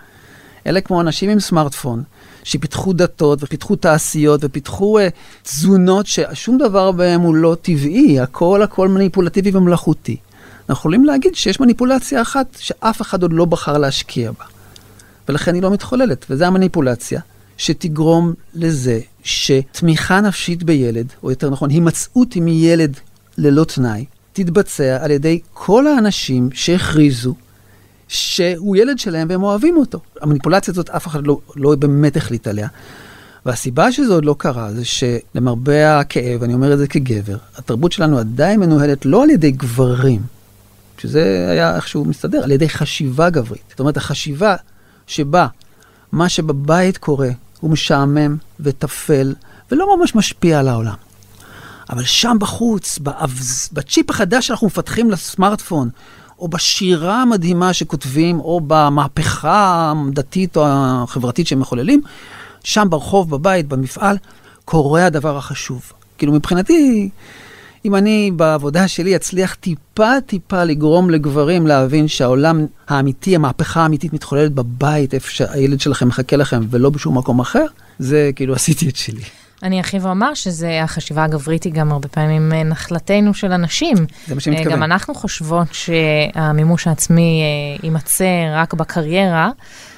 אלא 0.68 0.80
כמו 0.80 1.02
אנשים 1.02 1.30
עם 1.30 1.40
סמארטפון. 1.40 2.04
שפיתחו 2.44 2.94
דתות 2.94 3.44
ופיתחו 3.44 3.76
תעשיות 3.76 4.42
ופיתחו 4.44 5.00
uh, 5.00 5.02
תזונות 5.44 6.08
ששום 6.08 6.58
דבר 6.58 6.92
בהם 6.92 7.22
הוא 7.22 7.36
לא 7.36 7.56
טבעי, 7.62 8.20
הכל 8.20 8.62
הכל 8.62 8.88
מניפולטיבי 8.88 9.52
ומלאכותי. 9.54 10.18
אנחנו 10.70 10.80
יכולים 10.80 11.06
להגיד 11.06 11.36
שיש 11.36 11.60
מניפולציה 11.60 12.22
אחת 12.22 12.58
שאף 12.60 13.02
אחד 13.02 13.22
עוד 13.22 13.34
לא 13.34 13.46
בחר 13.46 13.78
להשקיע 13.78 14.32
בה. 14.32 14.46
ולכן 15.30 15.54
היא 15.54 15.64
לא 15.64 15.72
מתחוללת, 15.72 16.26
וזו 16.30 16.46
המניפולציה 16.46 17.22
שתגרום 17.58 18.34
לזה 18.54 19.00
שתמיכה 19.24 20.22
נפשית 20.22 20.64
בילד, 20.64 21.08
או 21.24 21.30
יותר 21.30 21.50
נכון, 21.50 21.70
הימצאות 21.70 22.36
עם 22.36 22.48
ילד 22.48 22.98
ללא 23.38 23.64
תנאי, 23.64 24.06
תתבצע 24.34 24.98
על 25.02 25.12
ידי 25.12 25.40
כל 25.54 25.88
האנשים 25.88 26.50
שהכריזו 26.54 27.36
שהוא 28.08 28.76
ילד 28.76 29.00
שלהם 29.00 29.28
והם 29.30 29.44
אוהבים 29.44 29.78
אותו. 29.78 30.00
המניפולציה 30.22 30.72
הזאת, 30.72 30.90
אף 30.90 31.08
אחד 31.08 31.28
לא, 31.28 31.40
לא 31.56 31.76
באמת 31.76 32.18
החליט 32.18 32.48
עליה. 32.48 32.68
והסיבה 33.46 33.92
שזה 33.92 34.14
עוד 34.14 34.26
לא 34.26 34.36
קרה 34.38 34.72
זה 34.74 34.82
שלמרבה 34.86 36.00
הכאב, 36.00 36.44
אני 36.44 36.54
אומר 36.54 36.74
את 36.74 36.78
זה 36.78 36.88
כגבר, 36.88 37.38
התרבות 37.58 37.92
שלנו 37.92 38.18
עדיין 38.18 38.60
מנוהלת 38.60 39.06
לא 39.06 39.24
על 39.24 39.30
ידי 39.30 39.52
גברים, 39.52 40.22
שזה 41.00 41.48
היה 41.52 41.76
איכשהו 41.76 42.06
מסתדר, 42.06 42.44
על 42.44 42.52
ידי 42.52 42.70
חשיבה 42.70 43.30
גברית. 43.30 43.64
זאת 43.70 43.80
אומרת, 43.80 43.98
החשיבה 43.98 44.56
שבה 45.08 45.48
מה 46.12 46.30
שבבית 46.30 46.98
קורה 46.98 47.30
הוא 47.60 47.72
משעמם 47.72 48.38
וטפל, 48.60 49.34
ולא 49.72 49.98
ממש 49.98 50.16
משפיע 50.16 50.60
על 50.60 50.68
העולם. 50.68 50.96
אבל 51.90 52.04
שם 52.04 52.38
בחוץ, 52.40 53.00
באבז, 53.00 53.70
בצ'יפ 53.74 54.10
החדש 54.10 54.48
שאנחנו 54.48 54.68
מפתחים 54.68 55.12
לסמארטפון, 55.12 55.90
או 56.40 56.48
בשירה 56.48 57.22
המדהימה 57.22 57.74
שכותבים, 57.74 58.40
או 58.40 58.62
במהפכה 58.68 59.94
הדתית 60.08 60.58
או 60.58 60.64
החברתית 60.68 61.48
שהם 61.48 61.60
מחוללים, 61.60 62.02
שם 62.64 62.88
ברחוב, 62.90 63.30
בבית, 63.30 63.68
במפעל, 63.68 64.18
קורה 64.66 65.06
הדבר 65.06 65.38
החשוב. 65.38 65.92
כאילו 66.18 66.34
מבחינתי, 66.34 67.10
אם 67.86 67.96
אני 67.96 68.32
בעבודה 68.36 68.88
שלי 68.88 69.16
אצליח 69.16 69.54
טיפה-טיפה 69.54 70.64
לגרום 70.64 71.10
לגברים 71.10 71.68
להבין 71.68 72.08
שהעולם 72.08 72.66
האמיתי, 72.88 73.36
המהפכה 73.36 73.82
האמיתית 73.82 74.14
מתחוללת 74.14 74.52
בבית, 74.52 75.14
איפה 75.14 75.32
שהילד 75.32 75.80
שלכם 75.80 76.08
מחכה 76.08 76.36
לכם, 76.36 76.62
ולא 76.70 76.90
בשום 76.90 77.18
מקום 77.18 77.40
אחר, 77.40 77.66
זה 78.00 78.32
כאילו 78.36 78.56
עשיתי 78.60 78.90
את 78.90 78.96
שלי. 78.96 79.24
אני 79.64 79.78
ארחיב 79.78 80.06
ואומר 80.06 80.34
שזה, 80.34 80.84
החשיבה 80.84 81.24
הגברית 81.24 81.64
היא 81.64 81.74
גם 81.74 81.92
הרבה 81.92 82.08
פעמים 82.08 82.54
אה, 82.54 82.64
נחלתנו 82.64 83.34
של 83.34 83.52
אנשים. 83.52 83.98
זה 84.28 84.36
מה 84.36 84.42
שאני 84.42 84.56
מתכוון. 84.56 84.74
גם 84.74 84.84
אנחנו 84.84 85.16
חושבות 85.16 85.68
שהמימוש 85.72 86.88
העצמי 86.88 87.42
אה, 87.42 87.80
יימצא 87.84 88.26
רק 88.54 88.74
בקריירה, 88.74 89.50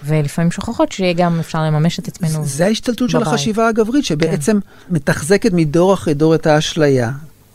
ולפעמים 0.03 0.51
שוכחות 0.51 0.91
שגם 0.91 1.39
אפשר 1.39 1.63
לממש 1.63 1.99
את 1.99 2.07
עצמנו 2.07 2.45
זה 2.45 2.65
ההשתלטות 2.65 3.09
של 3.09 3.17
בבית. 3.17 3.33
החשיבה 3.33 3.67
הגברית, 3.67 4.05
שבעצם 4.05 4.59
מתחזקת 4.89 5.53
מדור 5.53 5.93
אחרי 5.93 6.13
דור 6.13 6.35
את 6.35 6.47
האשליה, 6.47 7.11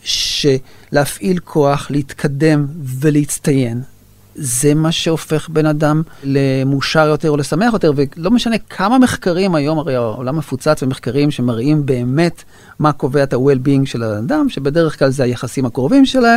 שלהפעיל 0.06 1.38
כוח, 1.38 1.90
להתקדם 1.90 2.66
ולהצטיין, 3.00 3.82
זה 4.34 4.74
מה 4.74 4.92
שהופך 4.92 5.48
בן 5.48 5.66
אדם 5.66 6.02
למאושר 6.24 7.06
יותר 7.06 7.30
או 7.30 7.36
לשמח 7.36 7.72
יותר, 7.72 7.92
ולא 7.96 8.30
משנה 8.30 8.58
כמה 8.58 8.98
מחקרים 8.98 9.54
היום, 9.54 9.78
הרי 9.78 9.94
העולם 9.94 10.36
מפוצץ 10.36 10.82
במחקרים 10.82 11.30
שמראים 11.30 11.86
באמת 11.86 12.42
מה 12.78 12.92
קובע 12.92 13.22
את 13.22 13.32
ה-well-being 13.32 13.86
של 13.86 14.02
האדם, 14.02 14.48
שבדרך 14.48 14.98
כלל 14.98 15.10
זה 15.10 15.22
היחסים 15.24 15.66
הקרובים 15.66 16.06
שלו, 16.06 16.28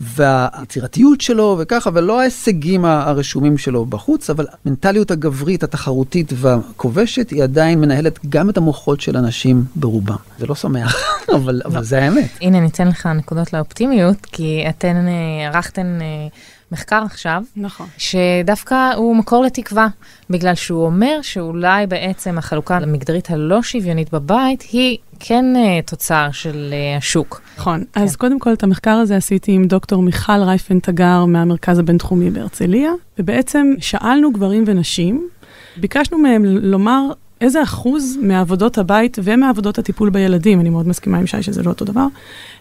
והיצירתיות 0.00 1.20
שלו 1.20 1.56
וככה, 1.60 1.90
ולא 1.94 2.20
ההישגים 2.20 2.84
הרשומים 2.84 3.58
שלו 3.58 3.86
בחוץ, 3.86 4.30
אבל 4.30 4.46
המנטליות 4.64 5.10
הגברית, 5.10 5.62
התחרותית 5.62 6.32
והכובשת, 6.36 7.30
היא 7.30 7.42
עדיין 7.42 7.80
מנהלת 7.80 8.18
גם 8.28 8.50
את 8.50 8.56
המוחות 8.56 9.00
של 9.00 9.16
אנשים 9.16 9.64
ברובם. 9.76 10.16
זה 10.38 10.46
לא 10.46 10.54
שמח, 10.54 10.96
אבל, 11.36 11.62
אבל 11.64 11.84
זה 11.84 12.02
האמת. 12.02 12.30
הנה, 12.40 12.60
ניתן 12.60 12.88
לך 12.88 13.06
נקודות 13.06 13.52
לאופטימיות, 13.52 14.26
כי 14.26 14.64
אתן 14.68 15.08
אה, 15.08 15.46
ערכתן 15.46 15.98
אה, 16.00 16.28
מחקר 16.72 17.02
עכשיו, 17.06 17.42
נכון. 17.56 17.86
שדווקא 17.98 18.92
הוא 18.96 19.16
מקור 19.16 19.44
לתקווה, 19.44 19.88
בגלל 20.30 20.54
שהוא 20.54 20.84
אומר 20.84 21.18
שאולי 21.22 21.86
בעצם 21.86 22.38
החלוקה 22.38 22.76
המגדרית 22.76 23.30
הלא 23.30 23.62
שוויונית 23.62 24.12
בבית 24.12 24.62
היא 24.62 24.98
כן 25.20 25.44
אה, 25.56 25.82
תוצר 25.86 26.28
של 26.32 26.70
אה, 26.72 26.96
השוק. 26.96 27.40
נכון. 27.58 27.84
כן. 27.92 28.02
אז 28.02 28.16
קודם 28.16 28.38
כל, 28.38 28.52
את 28.52 28.62
המחקר 28.62 28.90
הזה 28.90 29.16
עשיתי 29.16 29.52
עם 29.52 29.64
דוקטור 29.64 30.02
מיכל 30.02 30.42
רייפן 30.42 30.80
תגר 30.80 31.24
מהמרכז 31.24 31.78
הבינתחומי 31.78 32.30
בהרצליה, 32.30 32.90
ובעצם 33.18 33.74
שאלנו 33.78 34.32
גברים 34.32 34.64
ונשים, 34.66 35.28
ביקשנו 35.76 36.18
מהם 36.18 36.44
לומר 36.44 37.02
איזה 37.40 37.62
אחוז 37.62 38.18
מעבודות 38.22 38.78
הבית 38.78 39.18
ומעבודות 39.22 39.78
הטיפול 39.78 40.10
בילדים, 40.10 40.60
אני 40.60 40.70
מאוד 40.70 40.88
מסכימה 40.88 41.18
עם 41.18 41.26
שי 41.26 41.42
שזה 41.42 41.62
לא 41.62 41.70
אותו 41.70 41.84
דבר, 41.84 42.06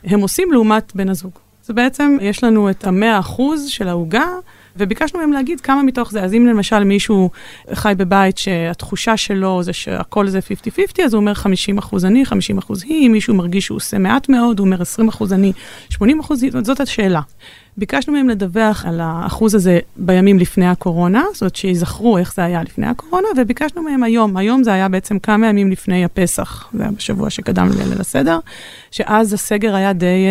הם 0.04 0.20
עושים 0.20 0.52
לעומת 0.52 0.96
בן 0.96 1.10
הזוג. 1.10 1.32
אז 1.70 1.76
בעצם 1.76 2.18
יש 2.22 2.44
לנו 2.44 2.70
את 2.70 2.88
המאה 2.88 3.20
אחוז 3.20 3.68
של 3.68 3.88
העוגה, 3.88 4.28
וביקשנו 4.76 5.20
מהם 5.20 5.34
להגיד 5.34 5.62
כמה 5.62 5.84
מתוך 5.84 6.12
זה. 6.12 6.24
אז 6.24 6.34
אם 6.34 6.46
למשל 6.46 6.84
מישהו 6.84 7.30
חי 7.74 7.94
בבית 7.98 8.38
שהתחושה 8.38 9.18
שלו 9.18 9.64
זה 9.64 9.74
שהכל 9.74 10.28
זה 10.28 10.40
50-50, 10.40 11.04
אז 11.06 11.14
הוא 11.14 11.20
אומר 11.20 11.34
50 11.34 11.78
אחוז 11.78 12.06
אני, 12.06 12.26
50 12.26 12.58
אחוז 12.58 12.84
היא, 12.84 13.08
אם 13.08 13.12
מישהו 13.12 13.36
מרגיש 13.36 13.66
שהוא 13.66 13.76
עושה 13.76 13.98
מעט 13.98 14.30
מאוד, 14.30 14.60
הוא 14.60 14.66
אומר 14.66 14.82
20 14.82 15.08
אחוז 15.08 15.34
אני, 15.34 15.54
80 15.90 16.20
אחוז 16.20 16.44
היא, 16.44 16.52
זאת 16.64 16.82
השאלה. 16.82 17.22
ביקשנו 17.78 18.14
מהם 18.14 18.30
לדווח 18.30 18.86
על 18.86 19.00
האחוז 19.04 19.56
הזה 19.56 19.80
בימים 19.96 20.40
לפני 20.40 20.68
הקורונה, 20.68 21.24
זאת 21.34 21.42
אומרת 21.42 21.56
שיזכרו 21.56 22.18
איך 22.18 22.34
זה 22.34 22.44
היה 22.44 22.64
לפני 22.64 22.88
הקורונה, 22.88 23.28
וביקשנו 23.38 23.82
מהם 23.82 24.04
היום, 24.04 24.38
היום 24.38 24.64
זה 24.64 24.74
היה 24.74 24.90
בעצם 24.90 25.20
כמה 25.20 25.48
ימים 25.48 25.72
לפני 25.72 26.06
הפסח, 26.06 26.70
זה 26.74 26.84
היה 26.84 26.92
בשבוע 26.92 27.30
שקדם 27.30 27.70
לליל 27.70 28.02
הסדר, 28.02 28.40
שאז 28.92 29.34
הסגר 29.34 29.76
היה 29.76 29.94
די 29.94 30.26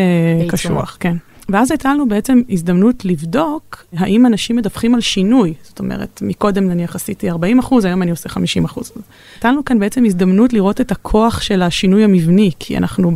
uh, 0.47 0.51
קשוח, 0.51 0.97
כן. 1.01 1.17
ואז 1.49 1.71
הייתה 1.71 1.95
לנו 1.95 2.09
בעצם 2.09 2.41
הזדמנות 2.51 3.05
לבדוק 3.05 3.85
האם 3.97 4.27
אנשים 4.27 4.57
מדווחים 4.57 4.95
על 4.95 5.01
שינוי. 5.01 5.55
זאת 5.63 5.79
אומרת, 5.79 6.23
מקודם 6.23 6.69
נניח 6.69 6.95
עשיתי 6.95 7.31
40 7.31 7.59
אחוז, 7.59 7.85
היום 7.85 8.03
אני 8.03 8.11
עושה 8.11 8.29
50 8.29 8.65
אחוז. 8.65 8.93
הייתה 9.35 9.49
לנו 9.49 9.65
כאן 9.65 9.79
בעצם 9.79 10.05
הזדמנות 10.05 10.53
לראות 10.53 10.81
את 10.81 10.93
הכוח 10.93 11.41
של 11.41 11.63
השינוי 11.63 12.05
המבני, 12.05 12.51
כי 12.59 12.77
אנחנו 12.77 13.13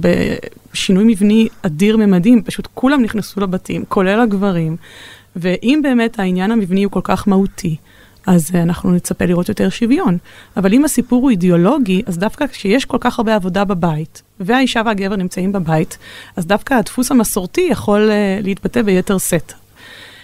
בשינוי 0.72 1.04
מבני 1.06 1.48
אדיר 1.62 1.96
ממדים, 1.96 2.42
פשוט 2.42 2.68
כולם 2.74 3.02
נכנסו 3.02 3.40
לבתים, 3.40 3.84
כולל 3.88 4.20
הגברים. 4.20 4.76
ואם 5.36 5.80
באמת 5.82 6.18
העניין 6.18 6.50
המבני 6.50 6.82
הוא 6.82 6.92
כל 6.92 7.00
כך 7.04 7.28
מהותי, 7.28 7.76
אז 8.26 8.50
אנחנו 8.54 8.90
נצפה 8.90 9.24
לראות 9.24 9.48
יותר 9.48 9.68
שוויון. 9.68 10.18
אבל 10.56 10.74
אם 10.74 10.84
הסיפור 10.84 11.22
הוא 11.22 11.30
אידיאולוגי, 11.30 12.02
אז 12.06 12.18
דווקא 12.18 12.46
כשיש 12.46 12.84
כל 12.84 12.96
כך 13.00 13.18
הרבה 13.18 13.34
עבודה 13.34 13.64
בבית, 13.64 14.22
והאישה 14.40 14.82
והגבר 14.86 15.16
נמצאים 15.16 15.52
בבית, 15.52 15.98
אז 16.36 16.46
דווקא 16.46 16.74
הדפוס 16.74 17.10
המסורתי 17.10 17.68
יכול 17.70 18.10
uh, 18.10 18.44
להתבטא 18.44 18.82
ביתר 18.82 19.18
שאת. 19.18 19.52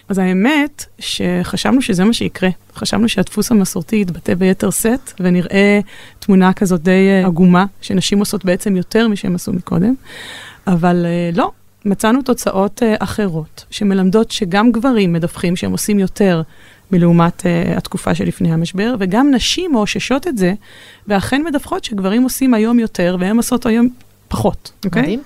אז 0.09 0.19
האמת 0.19 0.85
שחשבנו 0.99 1.83
שזה 1.83 2.05
מה 2.05 2.13
שיקרה. 2.13 2.51
חשבנו 2.75 3.09
שהדפוס 3.09 3.51
המסורתי 3.51 3.97
יתבטא 3.97 4.35
ביתר 4.35 4.71
שאת, 4.71 5.13
ונראה 5.21 5.81
תמונה 6.19 6.53
כזאת 6.53 6.83
די 6.83 7.23
uh, 7.23 7.27
עגומה, 7.27 7.65
שנשים 7.81 8.19
עושות 8.19 8.45
בעצם 8.45 8.77
יותר 8.77 9.09
משהם 9.09 9.35
עשו 9.35 9.53
מקודם. 9.53 9.95
אבל 10.67 11.07
uh, 11.07 11.37
לא, 11.37 11.51
מצאנו 11.85 12.23
תוצאות 12.23 12.83
uh, 12.83 12.97
אחרות, 12.99 13.65
שמלמדות 13.71 14.31
שגם 14.31 14.73
גברים 14.73 15.13
מדווחים 15.13 15.57
שהם 15.57 15.73
עושים 15.73 15.99
יותר 15.99 16.43
מלעומת 16.93 17.41
uh, 17.41 17.77
התקופה 17.77 18.15
שלפני 18.15 18.53
המשבר, 18.53 18.95
וגם 18.99 19.31
נשים 19.35 19.73
מאוששות 19.73 20.29
את 20.29 20.39
זה, 20.39 20.55
ואכן 21.09 21.43
מדווחות 21.43 21.85
שגברים 21.85 22.23
עושים 22.23 22.55
היום 22.55 22.79
יותר, 22.79 23.17
והן 23.21 23.37
עושות 23.37 23.67
היום 23.67 23.89
פחות, 24.29 24.73
אוקיי? 24.85 25.03
מדהים. 25.03 25.21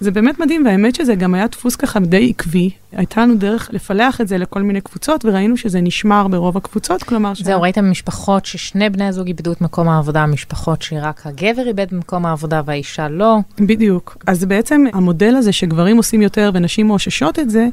זה 0.00 0.10
באמת 0.10 0.38
מדהים, 0.40 0.66
והאמת 0.66 0.94
שזה 0.94 1.14
גם 1.14 1.34
היה 1.34 1.46
דפוס 1.46 1.76
ככה 1.76 2.00
די 2.00 2.30
עקבי. 2.30 2.70
הייתה 2.92 3.20
לנו 3.20 3.34
דרך 3.34 3.68
לפלח 3.72 4.20
את 4.20 4.28
זה 4.28 4.38
לכל 4.38 4.62
מיני 4.62 4.80
קבוצות, 4.80 5.24
וראינו 5.24 5.56
שזה 5.56 5.80
נשמר 5.80 6.28
ברוב 6.28 6.56
הקבוצות, 6.56 7.02
כלומר... 7.02 7.32
זהו, 7.34 7.62
ראיתם 7.62 7.90
משפחות 7.90 8.46
ששני 8.46 8.90
בני 8.90 9.04
הזוג 9.04 9.26
איבדו 9.26 9.52
את 9.52 9.60
מקום 9.60 9.88
העבודה, 9.88 10.26
משפחות 10.26 10.82
שרק 10.82 11.26
הגבר 11.26 11.68
איבד 11.68 11.86
במקום 11.90 12.26
העבודה 12.26 12.62
והאישה 12.64 13.08
לא. 13.08 13.36
בדיוק. 13.60 14.16
אז 14.26 14.44
בעצם 14.44 14.84
המודל 14.92 15.34
הזה 15.36 15.52
שגברים 15.52 15.96
עושים 15.96 16.22
יותר 16.22 16.50
ונשים 16.54 16.86
מאוששות 16.86 17.38
את 17.38 17.50
זה, 17.50 17.68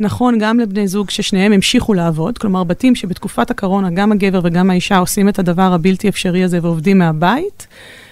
נכון 0.00 0.38
גם 0.38 0.60
לבני 0.60 0.88
זוג 0.88 1.10
ששניהם 1.10 1.52
המשיכו 1.52 1.94
לעבוד, 1.94 2.38
כלומר 2.38 2.64
בתים 2.64 2.94
שבתקופת 2.94 3.50
הקורונה 3.50 3.90
גם 3.90 4.12
הגבר 4.12 4.40
וגם 4.44 4.70
האישה 4.70 4.98
עושים 4.98 5.28
את 5.28 5.38
הדבר 5.38 5.72
הבלתי 5.72 6.08
אפשרי 6.08 6.44
הזה 6.44 6.58
ועובדים 6.62 6.98
מהבית. 6.98 7.66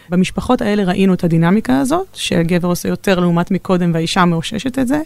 במשפחות 0.09 0.63
האלה 0.63 0.85
ראינו 0.85 1.15
את 1.15 1.25
הדינמיקה 1.25 1.81
הזאת, 1.81 2.07
שהגבר 2.15 2.69
עושה 2.69 2.89
יותר 2.89 3.21
לעומת 3.21 3.51
מקודם 3.51 3.91
והאישה 3.95 4.25
מאוששת 4.25 4.79
את 4.79 4.89
זה. 4.89 5.01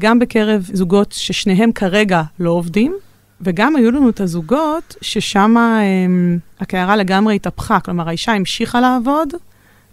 גם 0.00 0.18
בקרב 0.18 0.68
זוגות 0.72 1.12
ששניהם 1.12 1.72
כרגע 1.72 2.22
לא 2.40 2.50
עובדים, 2.50 2.96
וגם 3.40 3.76
היו 3.76 3.90
לנו 3.90 4.08
את 4.08 4.20
הזוגות 4.20 4.96
ששם 5.00 5.56
הם, 5.56 6.38
הקערה 6.60 6.96
לגמרי 6.96 7.36
התהפכה, 7.36 7.80
כלומר 7.80 8.08
האישה 8.08 8.32
המשיכה 8.32 8.80
לעבוד 8.80 9.28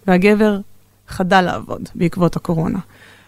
והגבר 0.07 0.59
חדל 1.07 1.41
לעבוד 1.41 1.89
בעקבות 1.95 2.35
הקורונה. 2.35 2.79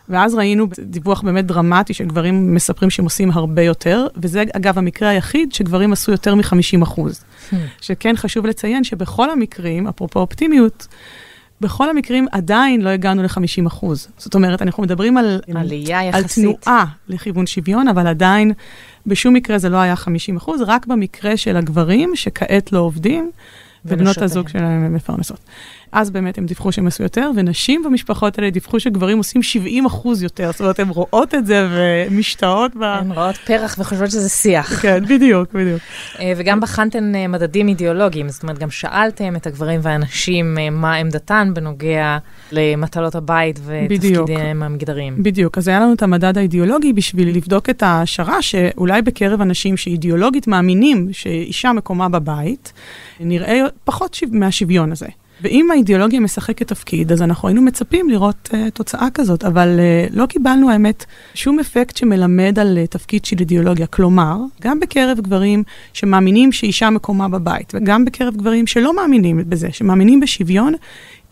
ואז 0.10 0.36
ראינו 0.36 0.68
דיווח 0.80 1.22
באמת 1.22 1.46
דרמטי 1.46 1.94
שגברים 1.94 2.56
מספרים 2.56 2.90
שהם 2.90 3.06
עושים 3.06 3.32
הרבה 3.32 3.62
יותר, 3.62 4.08
וזה 4.18 4.44
אגב 4.54 4.78
המקרה 4.78 5.10
היחיד 5.10 5.54
שגברים 5.54 5.94
עשו 5.94 6.12
יותר 6.12 6.36
מ-50 6.36 6.84
אחוז. 6.84 7.24
Hmm. 7.52 7.56
שכן 7.82 8.16
חשוב 8.16 8.46
לציין 8.46 8.84
שבכל 8.84 9.30
המקרים, 9.30 9.88
אפרופו 9.88 10.20
אופטימיות, 10.20 10.88
בכל 11.62 11.90
המקרים 11.90 12.28
עדיין 12.32 12.82
לא 12.82 12.90
הגענו 12.90 13.24
ל-50 13.24 13.68
אחוז. 13.68 14.08
זאת 14.18 14.36
אומרת, 14.36 14.62
אנחנו 14.62 14.84
מדברים 14.84 15.18
על, 15.18 15.42
עלייה 15.56 16.00
על 16.00 16.24
יחסית. 16.24 16.44
תנועה 16.44 16.86
לכיוון 17.08 17.48
שוויון, 17.48 17.88
אבל 17.88 18.08
עדיין 18.08 18.52
בשום 19.06 19.34
מקרה 19.34 19.58
זה 19.58 19.70
לא 19.70 19.78
היה 19.78 19.96
50 19.96 20.38
אחוז, 20.38 20.62
רק 20.62 20.86
במקרה 20.88 21.38
של 21.38 21.58
הגברים 21.58 22.16
שכעת 22.16 22.72
לא 22.72 22.80
עובדים, 22.80 23.32
ובנות. 23.86 24.18
הזוג 24.18 24.50
שלהם 24.50 24.84
הן 24.86 24.94
מפרנסות. 24.94 25.40
אז 25.92 26.10
באמת 26.10 26.38
הם 26.38 26.46
דיווחו 26.46 26.72
שהם 26.72 26.88
עשו 26.88 27.04
יותר, 27.04 27.32
ונשים 27.36 27.84
במשפחות 27.84 28.40
האלה 28.40 28.50
דיווחו 28.50 28.80
שגברים 28.80 29.18
עושים 29.18 29.44
70 29.44 29.86
אחוז 29.86 30.24
יותר. 30.24 30.52
זאת 30.52 30.62
אומרת, 30.62 30.80
הן 30.80 30.90
רואות 30.90 31.36
את 31.36 31.46
זה 31.46 31.68
ומשתאות 31.72 32.76
ב... 32.76 32.84
הן 32.84 33.12
רואות 33.12 33.38
פרח 33.38 33.76
וחושבות 33.80 34.12
שזה 34.12 34.30
שיח. 34.30 34.82
כן, 34.82 35.04
בדיוק, 35.10 35.54
בדיוק. 35.54 35.82
אה, 36.20 36.34
וגם 36.38 36.60
בחנתן 36.60 37.16
אה, 37.16 37.28
מדדים 37.28 37.68
אידיאולוגיים, 37.68 38.30
זאת 38.30 38.44
אומרת, 38.44 38.60
גם 38.60 38.72
שאלתם 38.72 39.36
את 39.36 39.48
הגברים 39.48 39.80
והנשים 39.84 40.58
אה, 40.58 40.70
מה 40.70 40.96
עמדתן 40.96 41.52
בנוגע 41.54 42.18
למטלות 42.52 43.16
הבית 43.16 43.60
ותפקידיהם 43.66 44.64
המגדריים. 44.64 45.24
בדיוק, 45.24 45.58
אז 45.58 45.68
היה 45.68 45.80
לנו 45.80 45.94
את 45.94 46.04
המדד 46.04 46.38
האידיאולוגי 46.38 46.94
בשביל 46.94 47.36
לבדוק 47.36 47.70
את 47.70 47.84
ההשערה 47.84 48.42
שאולי 48.42 49.02
בקרב 49.02 49.42
אנשים 49.42 49.78
שאידיאולוגית 49.78 50.48
מאמינים 50.48 51.08
שאישה 51.12 51.74
מקומה 51.74 52.10
בבית, 52.10 52.74
נראה 53.20 53.62
פחות 53.84 54.20
מהשוויון 54.32 54.92
הזה. 54.92 55.08
ואם 55.42 55.72
האידיאולוגיה 55.72 56.20
משחקת 56.20 56.68
תפקיד, 56.68 57.12
אז 57.12 57.22
אנחנו 57.22 57.48
היינו 57.48 57.62
מצפים 57.62 58.10
לראות 58.10 58.50
uh, 58.52 58.72
תוצאה 58.74 59.08
כזאת, 59.14 59.44
אבל 59.44 59.80
uh, 59.80 60.16
לא 60.16 60.26
קיבלנו, 60.26 60.72
האמת, 60.72 61.06
שום 61.34 61.60
אפקט 61.60 61.98
שמלמד 61.98 62.60
על 62.60 62.78
uh, 62.84 62.88
תפקיד 62.88 63.26
של 63.26 63.36
אידיאולוגיה. 63.40 63.88
כלומר, 63.88 64.38
גם 64.62 64.80
בקרב 64.80 65.20
גברים 65.20 65.64
שמאמינים 65.94 66.52
שאישה 66.52 66.90
מקומה 66.90 67.28
בבית, 67.28 67.74
וגם 67.76 68.06
בקרב 68.06 68.36
גברים 68.36 68.68
שלא 68.68 68.96
מאמינים 68.96 69.42
בזה, 69.50 69.68
שמאמינים 69.72 70.20
בשוויון, 70.20 70.74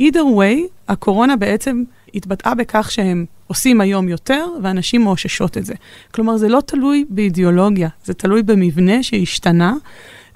either 0.01 0.37
way, 0.37 0.57
הקורונה 0.87 1.35
בעצם 1.35 1.83
התבטאה 2.15 2.55
בכך 2.55 2.91
שהם 2.91 3.25
עושים 3.47 3.81
היום 3.81 4.09
יותר, 4.09 4.47
ואנשים 4.63 5.03
מאוששות 5.03 5.57
את 5.57 5.65
זה. 5.65 5.73
כלומר, 6.11 6.37
זה 6.37 6.49
לא 6.49 6.61
תלוי 6.65 7.05
באידיאולוגיה, 7.09 7.89
זה 8.05 8.13
תלוי 8.13 8.43
במבנה 8.43 9.03
שהשתנה, 9.03 9.73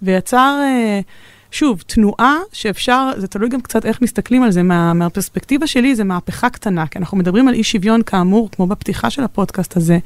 ויצר... 0.01 0.60
Uh, 0.62 1.37
שוב, 1.51 1.84
תנועה 1.88 2.38
שאפשר, 2.54 3.10
זה 3.18 3.27
תלוי 3.27 3.50
גם 3.50 3.62
קצת 3.62 3.86
איך 3.86 4.01
מסתכלים 4.01 4.44
על 4.44 4.51
זה, 4.51 4.63
מה, 4.63 4.94
מהפרספקטיבה 4.94 5.68
שלי 5.68 5.96
זה 5.96 6.04
מהפכה 6.04 6.50
קטנה, 6.50 6.88
כי 6.88 7.00
אנחנו 7.00 7.18
מדברים 7.18 7.48
על 7.48 7.54
אי 7.54 7.63
שוויון 7.63 8.04
כאמור, 8.04 8.50
כמו 8.51 8.68
בפתיחה 8.68 9.10
של 9.10 9.24
הפודקאסט 9.24 9.77
הזה, 9.77 9.98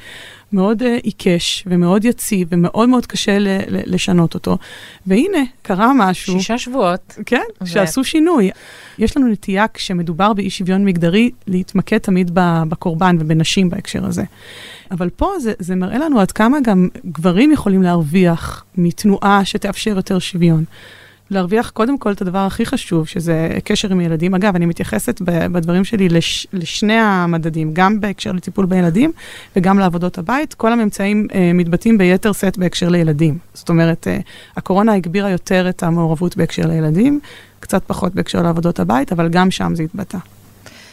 מאוד 0.54 0.82
uh, 0.82 0.86
עיקש 1.04 1.64
ומאוד 1.68 2.06
יציב 2.06 2.48
ומאוד 2.52 2.90
מאוד 2.90 3.06
קשה 3.06 3.40
ל- 3.40 3.48
ל- 3.48 3.94
לשנות 3.94 4.34
אותו. 4.34 4.58
והנה, 5.08 5.44
קרה 5.62 5.92
משהו. 5.96 6.34
שישה 6.34 6.58
שבועות. 6.58 7.16
כן, 7.26 7.42
ו... 7.62 7.68
שעשו 7.68 8.04
שינוי. 8.04 8.52
יש 8.98 9.18
לנו 9.18 9.28
נטייה 9.28 9.66
כשמדובר 9.74 10.34
באי 10.34 10.50
שוויון 10.50 10.86
מגדרי 10.86 11.32
להתמקד 11.48 11.98
תמיד 11.98 12.32
בקורבן 12.70 13.18
ובנשים 13.20 13.70
בהקשר 13.70 14.06
הזה. 14.06 14.24
אבל 14.92 15.10
פה 15.10 15.32
זה, 15.40 15.54
זה 15.60 15.76
מראה 15.76 15.98
לנו 15.98 16.20
עד 16.20 16.32
כמה 16.32 16.58
גם 16.64 16.88
גברים 17.06 17.52
יכולים 17.52 17.84
להרוויח 17.84 18.64
מתנועה 18.78 19.46
שתאפשר 19.46 19.96
יותר 19.96 20.20
שוויון. 20.20 20.64
להרוויח 21.32 21.70
קודם 21.70 21.98
כל 21.98 22.12
את 22.12 22.22
הדבר 22.22 22.40
הכי 22.40 22.66
חשוב, 22.66 23.08
שזה 23.08 23.50
קשר 23.64 23.92
עם 23.92 24.02
ילדים. 24.02 24.36
אגב, 24.36 24.56
אני 24.56 24.66
מתייחסת 24.66 25.22
בדברים 25.26 25.84
שלי 25.84 26.10
לש, 26.10 26.48
לשני 26.54 26.94
המדדים, 26.94 27.74
גם 27.74 28.00
בהקשר 28.02 28.32
לטיפול 28.32 28.66
בילדים 28.66 29.12
וגם 29.56 29.80
לעבודות 29.80 30.18
הבית. 30.18 30.54
כל 30.54 30.74
הממצאים 30.74 31.28
אה, 31.34 31.52
מתבטאים 31.54 31.98
ביתר 31.98 32.32
שאת 32.32 32.58
בהקשר 32.58 32.90
לילדים. 32.90 33.38
זאת 33.54 33.70
אומרת, 33.70 34.08
אה, 34.08 34.20
הקורונה 34.58 34.94
הגבירה 34.94 35.30
יותר 35.30 35.70
את 35.70 35.84
המעורבות 35.84 36.38
בהקשר 36.38 36.68
לילדים, 36.68 37.20
קצת 37.60 37.84
פחות 37.88 38.16
בהקשר 38.16 38.42
לעבודות 38.42 38.80
הבית, 38.80 39.12
אבל 39.12 39.30
גם 39.30 39.52
שם 39.52 39.76
זה 39.76 39.84
התבטא. 39.84 40.18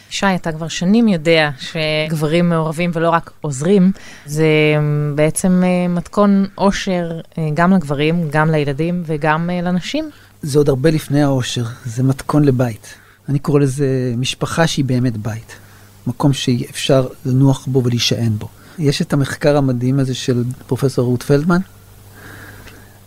שי, 0.09 0.35
אתה 0.35 0.51
כבר 0.51 0.67
שנים 0.67 1.07
יודע 1.07 1.49
שגברים 1.59 2.49
מעורבים 2.49 2.91
ולא 2.93 3.09
רק 3.09 3.31
עוזרים, 3.41 3.91
זה 4.25 4.43
אה, 4.43 4.79
בעצם 5.15 5.61
אה, 5.63 5.87
מתכון 5.87 6.45
אושר 6.57 7.19
אה, 7.37 7.49
גם 7.53 7.73
לגברים, 7.73 8.29
גם 8.31 8.51
לילדים 8.51 9.03
וגם 9.05 9.49
לנשים. 9.63 10.09
זה 10.41 10.57
עוד 10.59 10.69
הרבה 10.69 10.91
לפני 10.91 11.23
העושר, 11.23 11.65
זה 11.85 12.03
מתכון 12.03 12.43
לבית. 12.43 12.87
אני 13.29 13.39
קורא 13.39 13.59
לזה 13.59 14.13
משפחה 14.17 14.67
שהיא 14.67 14.85
באמת 14.85 15.17
בית. 15.17 15.55
מקום 16.07 16.33
שאפשר 16.33 17.07
לנוח 17.25 17.65
בו 17.65 17.83
ולהישען 17.83 18.33
בו. 18.37 18.47
יש 18.79 19.01
את 19.01 19.13
המחקר 19.13 19.57
המדהים 19.57 19.99
הזה 19.99 20.15
של 20.15 20.43
פרופסור 20.67 21.05
רות 21.05 21.23
פלדמן, 21.23 21.59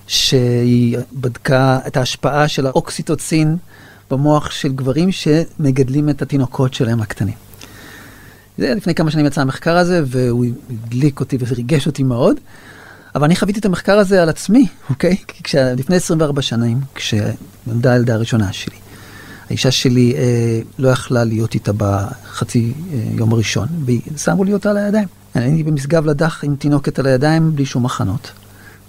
שהיא 0.06 0.98
בדקה 1.12 1.78
את 1.86 1.96
ההשפעה 1.96 2.48
של 2.48 2.66
האוקסיטוצין 2.66 3.56
במוח 4.10 4.50
של 4.50 4.72
גברים 4.72 5.12
שמגדלים 5.12 6.08
את 6.08 6.22
התינוקות 6.22 6.74
שלהם 6.74 7.00
הקטנים. 7.00 7.34
זה 8.58 8.74
לפני 8.74 8.94
כמה 8.94 9.10
שנים 9.10 9.26
יצא 9.26 9.40
המחקר 9.40 9.76
הזה, 9.76 10.02
והוא 10.06 10.44
הדליק 10.70 11.20
אותי 11.20 11.38
וריגש 11.40 11.86
אותי 11.86 12.02
מאוד. 12.02 12.36
אבל 13.14 13.24
אני 13.24 13.36
חוויתי 13.36 13.60
את 13.60 13.64
המחקר 13.64 13.98
הזה 13.98 14.22
על 14.22 14.28
עצמי, 14.28 14.66
אוקיי? 14.90 15.16
כי 15.28 15.42
כש... 15.42 15.54
לפני 15.54 15.96
24 15.96 16.42
שנים, 16.42 16.80
כשנולדה 16.94 17.92
הילדה 17.92 18.14
הראשונה 18.14 18.52
שלי, 18.52 18.76
האישה 19.48 19.70
שלי 19.70 20.14
אה, 20.16 20.60
לא 20.78 20.88
יכלה 20.88 21.24
להיות 21.24 21.54
איתה 21.54 21.72
בחצי 21.76 22.72
אה, 22.92 22.98
יום 23.12 23.32
הראשון, 23.32 23.68
ושמו 23.84 24.44
לי 24.44 24.52
אותה 24.52 24.70
על 24.70 24.76
הידיים. 24.76 25.08
אני 25.36 25.44
הייתי 25.44 25.62
במשגב 25.62 26.06
לדח 26.06 26.44
עם 26.44 26.56
תינוקת 26.56 26.98
על 26.98 27.06
הידיים 27.06 27.56
בלי 27.56 27.66
שום 27.66 27.82
מחנות. 27.82 28.30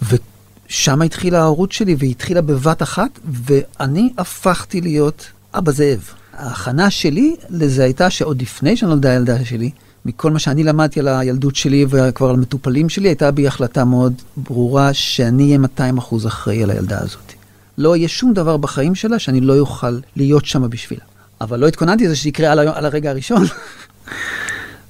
ושם 0.02 1.02
התחילה 1.02 1.40
ההורות 1.42 1.72
שלי, 1.72 1.96
והיא 2.00 2.12
התחילה 2.12 2.42
בבת 2.42 2.82
אחת, 2.82 3.20
ואני 3.26 4.14
הפכתי 4.18 4.82
להיות 4.82 5.26
אבא 5.54 5.72
זאב. 5.72 6.00
ההכנה 6.34 6.90
שלי 6.90 7.36
לזה 7.50 7.84
הייתה 7.84 8.10
שעוד 8.10 8.42
לפני 8.42 8.78
שנולדה 8.78 9.12
הילדה 9.12 9.46
שלי, 9.46 9.72
מכל 10.06 10.32
מה 10.32 10.40
שאני 10.40 10.64
למדתי 10.64 11.00
על 11.00 11.08
הילדות 11.08 11.56
שלי 11.56 11.86
וכבר 11.90 12.30
על 12.30 12.36
מטופלים 12.36 12.90
שלי, 12.90 13.08
הייתה 13.08 13.32
בי 13.32 13.48
החלטה 13.48 13.86
מאוד 13.86 14.14
ברורה 14.38 14.94
שאני 14.94 15.46
אהיה 15.46 15.58
200 15.58 15.98
אחוז 15.98 16.28
אחראי 16.28 16.64
על 16.64 16.72
הילדה 16.72 17.02
הזאת. 17.02 17.34
לא 17.78 17.96
יהיה 17.96 18.08
שום 18.08 18.34
דבר 18.34 18.58
בחיים 18.58 18.96
שלה 18.96 19.20
שאני 19.20 19.42
לא 19.42 19.60
אוכל 19.60 20.00
להיות 20.16 20.46
שם 20.46 20.70
בשבילה. 20.70 21.04
אבל 21.42 21.60
לא 21.60 21.68
התכוננתי 21.68 22.06
לזה 22.06 22.16
שיקרה 22.16 22.52
על, 22.52 22.60
על 22.60 22.86
הרגע 22.86 23.10
הראשון. 23.10 23.44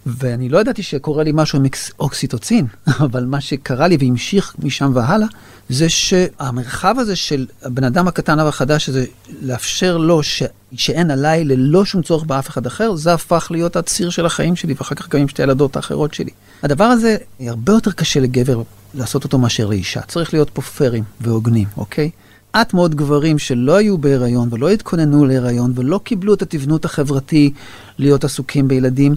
ואני 0.06 0.50
לא 0.50 0.58
ידעתי 0.58 0.84
שקורה 0.84 1.24
לי 1.24 1.32
משהו 1.34 1.60
עם 1.60 1.66
אוקסיטוצין, 2.00 2.66
אבל 3.06 3.26
מה 3.26 3.42
שקרה 3.42 3.88
לי 3.88 3.98
והמשיך 4.00 4.56
משם 4.60 4.92
והלאה, 4.96 5.28
זה 5.70 5.90
שהמרחב 5.90 6.96
הזה 7.00 7.16
של 7.16 7.46
הבן 7.64 7.84
אדם 7.84 8.08
הקטן 8.08 8.40
והחדש 8.40 8.90
הזה, 8.90 9.06
לאפשר 9.42 9.98
לו 9.98 10.24
ש... 10.24 10.44
שאין 10.76 11.12
עליי 11.12 11.46
ללא 11.46 11.86
שום 11.86 12.02
צורך 12.02 12.24
באף 12.24 12.50
אחד 12.50 12.66
אחר, 12.66 12.96
זה 12.96 13.14
הפך 13.14 13.48
להיות 13.52 13.76
הציר 13.76 14.10
של 14.10 14.26
החיים 14.26 14.56
שלי, 14.56 14.74
ואחר 14.78 14.96
כך 14.96 15.10
גם 15.10 15.20
עם 15.20 15.28
שתי 15.28 15.42
הילדות 15.42 15.76
האחרות 15.76 16.14
שלי. 16.14 16.32
הדבר 16.64 16.84
הזה 16.84 17.18
הרבה 17.40 17.74
יותר 17.74 17.92
קשה 17.92 18.20
לגבר 18.20 18.62
לעשות 18.94 19.24
אותו 19.24 19.38
מאשר 19.38 19.66
לאישה. 19.68 20.02
צריך 20.02 20.34
להיות 20.34 20.50
פה 20.50 20.62
פיירים 20.62 21.04
והוגנים, 21.22 21.68
אוקיי? 21.78 22.10
מעט 22.56 22.74
מאוד 22.74 22.96
גברים 22.96 23.40
שלא 23.40 23.76
היו 23.76 23.98
בהיריון 23.98 24.50
ולא 24.52 24.70
התכוננו 24.70 25.26
להיריון 25.26 25.74
ולא 25.76 26.00
קיבלו 26.04 26.34
את 26.34 26.42
התבנות 26.42 26.86
החברתי 26.86 27.54
להיות 27.98 28.24
עסוקים 28.24 28.68
בילדים, 28.68 29.16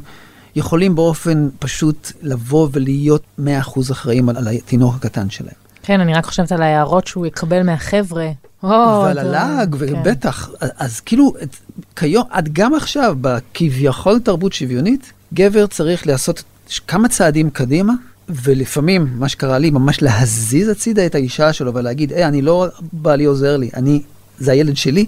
יכולים 0.56 0.94
באופן 0.94 1.48
פשוט 1.58 2.12
לבוא 2.22 2.68
ולהיות 2.72 3.22
100% 3.38 3.42
אחראים 3.92 4.28
על, 4.28 4.36
על 4.36 4.48
התינוק 4.48 4.94
הקטן 4.94 5.30
שלהם. 5.30 5.54
כן, 5.82 6.00
אני 6.00 6.14
רק 6.14 6.26
חושבת 6.26 6.52
על 6.52 6.62
ההערות 6.62 7.06
שהוא 7.06 7.26
יקבל 7.26 7.62
מהחבר'ה. 7.62 8.30
ועל 8.62 9.18
הלעג, 9.18 9.76
ובטח. 9.78 10.50
כן. 10.60 10.66
אז 10.78 11.00
כאילו, 11.00 11.34
כיום, 11.96 12.24
עד 12.30 12.48
גם 12.52 12.74
עכשיו, 12.74 13.16
בכביכול 13.20 14.18
תרבות 14.18 14.52
שוויונית, 14.52 15.12
גבר 15.34 15.66
צריך 15.66 16.06
לעשות 16.06 16.42
כמה 16.86 17.08
צעדים 17.08 17.50
קדימה, 17.50 17.92
ולפעמים, 18.28 19.08
מה 19.14 19.28
שקרה 19.28 19.58
לי, 19.58 19.70
ממש 19.70 20.02
להזיז 20.02 20.68
הצידה 20.68 21.06
את 21.06 21.14
האישה 21.14 21.52
שלו 21.52 21.74
ולהגיד, 21.74 22.12
היי, 22.12 22.24
אני 22.24 22.42
לא 22.42 22.66
בעלי 22.92 23.24
עוזר 23.24 23.56
לי, 23.56 23.70
אני, 23.74 24.02
זה 24.38 24.52
הילד 24.52 24.76
שלי. 24.76 25.06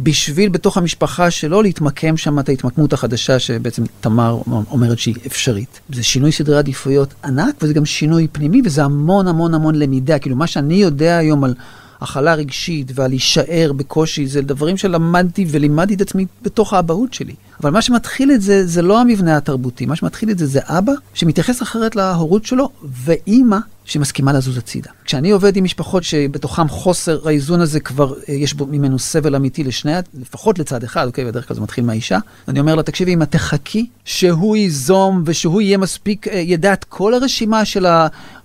בשביל 0.00 0.48
בתוך 0.48 0.76
המשפחה 0.76 1.30
שלו 1.30 1.62
להתמקם 1.62 2.16
שם 2.16 2.38
את 2.38 2.48
ההתמקמות 2.48 2.92
החדשה 2.92 3.38
שבעצם 3.38 3.82
תמר 4.00 4.38
אומרת 4.70 4.98
שהיא 4.98 5.14
אפשרית. 5.26 5.80
זה 5.92 6.02
שינוי 6.02 6.32
סדרי 6.32 6.58
עדיפויות 6.58 7.14
ענק 7.24 7.54
וזה 7.62 7.74
גם 7.74 7.84
שינוי 7.84 8.28
פנימי 8.32 8.62
וזה 8.64 8.84
המון 8.84 9.28
המון 9.28 9.54
המון 9.54 9.74
למידה. 9.74 10.18
כאילו 10.18 10.36
מה 10.36 10.46
שאני 10.46 10.74
יודע 10.74 11.16
היום 11.16 11.44
על 11.44 11.54
הכלה 12.00 12.34
רגשית 12.34 12.92
ועל 12.94 13.10
להישאר 13.10 13.72
בקושי 13.76 14.26
זה 14.26 14.42
דברים 14.42 14.76
שלמדתי 14.76 15.46
ולימדתי 15.48 15.94
את 15.94 16.00
עצמי 16.00 16.26
בתוך 16.42 16.72
האבהות 16.72 17.14
שלי. 17.14 17.34
אבל 17.60 17.70
מה 17.70 17.82
שמתחיל 17.82 18.32
את 18.32 18.42
זה, 18.42 18.66
זה 18.66 18.82
לא 18.82 19.00
המבנה 19.00 19.36
התרבותי, 19.36 19.86
מה 19.86 19.96
שמתחיל 19.96 20.30
את 20.30 20.38
זה 20.38 20.46
זה 20.46 20.60
אבא 20.64 20.92
שמתייחס 21.14 21.62
אחרת 21.62 21.96
להורות 21.96 22.44
שלו, 22.44 22.70
ואימא 23.04 23.58
שמסכימה 23.84 24.32
לזוז 24.32 24.58
הצידה. 24.58 24.90
כשאני 25.04 25.30
עובד 25.30 25.56
עם 25.56 25.64
משפחות 25.64 26.04
שבתוכם 26.04 26.68
חוסר 26.68 27.28
האיזון 27.28 27.60
הזה 27.60 27.80
כבר, 27.80 28.14
אה, 28.28 28.34
יש 28.34 28.54
בו 28.54 28.66
ממנו 28.66 28.98
סבל 28.98 29.36
אמיתי 29.36 29.64
לשני, 29.64 29.92
לפחות 30.20 30.58
לצד 30.58 30.84
אחד, 30.84 31.06
אוקיי, 31.06 31.24
בדרך 31.24 31.48
כלל 31.48 31.54
זה 31.54 31.60
מתחיל 31.60 31.84
מהאישה, 31.84 32.18
אני 32.48 32.60
אומר 32.60 32.74
לה, 32.74 32.82
תקשיבי, 32.82 33.14
אם 33.14 33.22
את 33.22 33.30
תחכי 33.30 33.86
שהוא 34.04 34.56
ייזום 34.56 35.22
ושהוא 35.26 35.60
יהיה 35.60 35.78
מספיק, 35.78 36.28
אה, 36.28 36.38
ידע 36.38 36.72
את 36.72 36.84
כל 36.84 37.14
הרשימה 37.14 37.64
של 37.64 37.86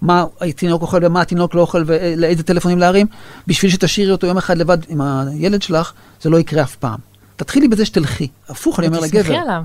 מה 0.02 0.26
התינוק 0.42 0.82
אוכל 0.82 1.06
ומה 1.06 1.22
התינוק 1.22 1.56
לא 1.56 1.62
אוכל 1.62 1.84
ולאיזה 1.88 2.44
טלפונים 2.44 2.78
להרים, 2.78 3.08
בשביל 3.48 3.72
שתשאירי 3.72 4.12
אותו 4.12 4.28
יום 4.28 4.38
אחד 4.38 4.58
לבד 4.58 4.78
עם 4.90 5.02
הילד 5.02 5.62
שלך, 5.62 5.92
זה 6.22 6.30
לא 6.30 6.38
יקרה 6.38 6.64
אף 6.64 6.76
פעם. 6.76 7.13
תתחילי 7.36 7.68
בזה 7.68 7.86
שתלכי. 7.86 8.28
הפוך, 8.50 8.80
אני 8.80 8.88
אומר 8.88 9.00
לגבר. 9.00 9.20
ותסמכי 9.20 9.38
עליו. 9.38 9.64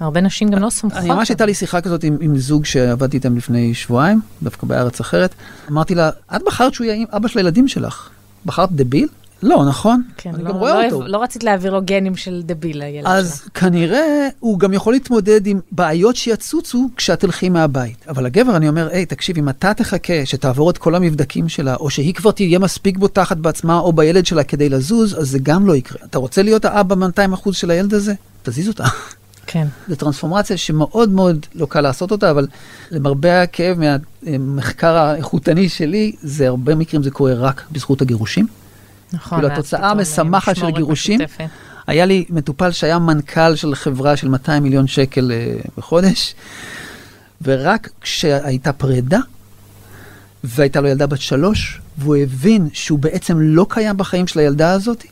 הרבה 0.00 0.20
נשים 0.20 0.50
גם 0.50 0.58
לא 0.58 0.70
סומכות. 0.70 0.98
אני 0.98 1.08
ממש 1.08 1.28
הייתה 1.28 1.46
לי 1.46 1.54
שיחה 1.54 1.80
כזאת 1.80 2.04
עם, 2.04 2.16
עם 2.20 2.38
זוג 2.38 2.64
שעבדתי 2.64 3.16
איתם 3.16 3.36
לפני 3.36 3.74
שבועיים, 3.74 4.20
דווקא 4.42 4.66
בארץ 4.66 5.00
אחרת. 5.00 5.34
אמרתי 5.70 5.94
לה, 5.94 6.10
את 6.36 6.42
בחרת 6.46 6.74
שהוא 6.74 6.84
יהיה 6.84 7.06
אבא 7.12 7.28
של 7.28 7.38
הילדים 7.38 7.68
שלך. 7.68 8.08
בחרת 8.46 8.72
דביל? 8.72 9.08
לא, 9.42 9.64
נכון? 9.68 10.02
כן, 10.16 10.34
אני 10.34 10.44
לא, 10.44 10.50
גם 10.50 10.56
רואה 10.56 10.74
לא, 10.74 10.84
אותו. 10.84 11.08
לא 11.08 11.22
רצית 11.22 11.44
להעביר 11.44 11.72
לו 11.72 11.80
גנים 11.84 12.16
של 12.16 12.42
דביל 12.44 12.78
לילד 12.78 13.06
אז 13.06 13.38
שלך. 13.38 13.48
כנראה 13.54 14.28
הוא 14.40 14.58
גם 14.58 14.72
יכול 14.72 14.92
להתמודד 14.92 15.46
עם 15.46 15.60
בעיות 15.72 16.16
שיצוצו 16.16 16.88
כשאת 16.96 17.20
תלכי 17.20 17.48
מהבית. 17.48 18.04
אבל 18.08 18.24
לגבר 18.24 18.56
אני 18.56 18.68
אומר, 18.68 18.88
היי, 18.92 19.06
תקשיב, 19.06 19.38
אם 19.38 19.48
אתה 19.48 19.74
תחכה 19.74 20.12
שתעבור 20.24 20.70
את 20.70 20.78
כל 20.78 20.94
המבדקים 20.94 21.48
שלה, 21.48 21.74
או 21.74 21.90
שהיא 21.90 22.14
כבר 22.14 22.30
תהיה 22.30 22.58
מספיק 22.58 22.98
בוטחת 22.98 23.36
בעצמה 23.36 23.78
או 23.78 23.92
בילד 23.92 24.26
שלה 24.26 24.44
כדי 24.44 24.68
לזוז, 24.68 25.18
אז 25.18 25.30
זה 25.30 25.38
גם 25.42 25.66
לא 25.66 25.76
יקרה. 25.76 25.98
אתה 26.04 26.18
רוצה 26.18 26.42
להיות 26.42 26.64
האבא 26.64 26.94
ב-200% 26.94 27.52
של 27.52 27.70
הילד 27.70 27.94
הזה? 27.94 28.14
תזיז 28.42 28.68
אותה. 28.68 28.84
כן. 29.46 29.66
זו 29.88 29.96
טרנספורמציה 29.96 30.56
שמאוד 30.56 31.08
מאוד 31.08 31.46
לא 31.54 31.66
קל 31.66 31.80
לעשות 31.80 32.10
אותה, 32.10 32.30
אבל 32.30 32.46
למרבה 32.90 33.42
הכאב 33.42 33.78
מהמחקר 34.22 34.96
האיכותני 34.96 35.68
שלי, 35.68 36.12
זה 36.22 36.48
הרבה 36.48 36.74
מקרים 36.74 37.02
זה 37.02 37.10
קורה 37.10 37.34
רק 37.34 37.62
בזכות 37.72 38.02
הגירושים. 38.02 38.46
נכון. 39.12 39.38
כאילו, 39.38 39.52
התוצאה 39.52 39.80
אה, 39.80 39.90
המשמחת 39.90 40.56
של 40.56 40.70
גירושים, 40.70 41.20
משותפת. 41.20 41.46
היה 41.86 42.06
לי 42.06 42.24
מטופל 42.30 42.70
שהיה 42.70 42.98
מנכ"ל 42.98 43.54
של 43.56 43.74
חברה 43.74 44.16
של 44.16 44.28
200 44.28 44.62
מיליון 44.62 44.86
שקל 44.86 45.32
אה, 45.32 45.54
בחודש, 45.76 46.34
ורק 47.42 47.88
כשהייתה 48.00 48.72
פרידה, 48.72 49.20
והייתה 50.44 50.80
לו 50.80 50.88
ילדה 50.88 51.06
בת 51.06 51.20
שלוש, 51.20 51.80
והוא 51.98 52.16
הבין 52.16 52.68
שהוא 52.72 52.98
בעצם 52.98 53.40
לא 53.40 53.66
קיים 53.68 53.96
בחיים 53.96 54.26
של 54.26 54.38
הילדה 54.38 54.72
הזאת, 54.72 55.04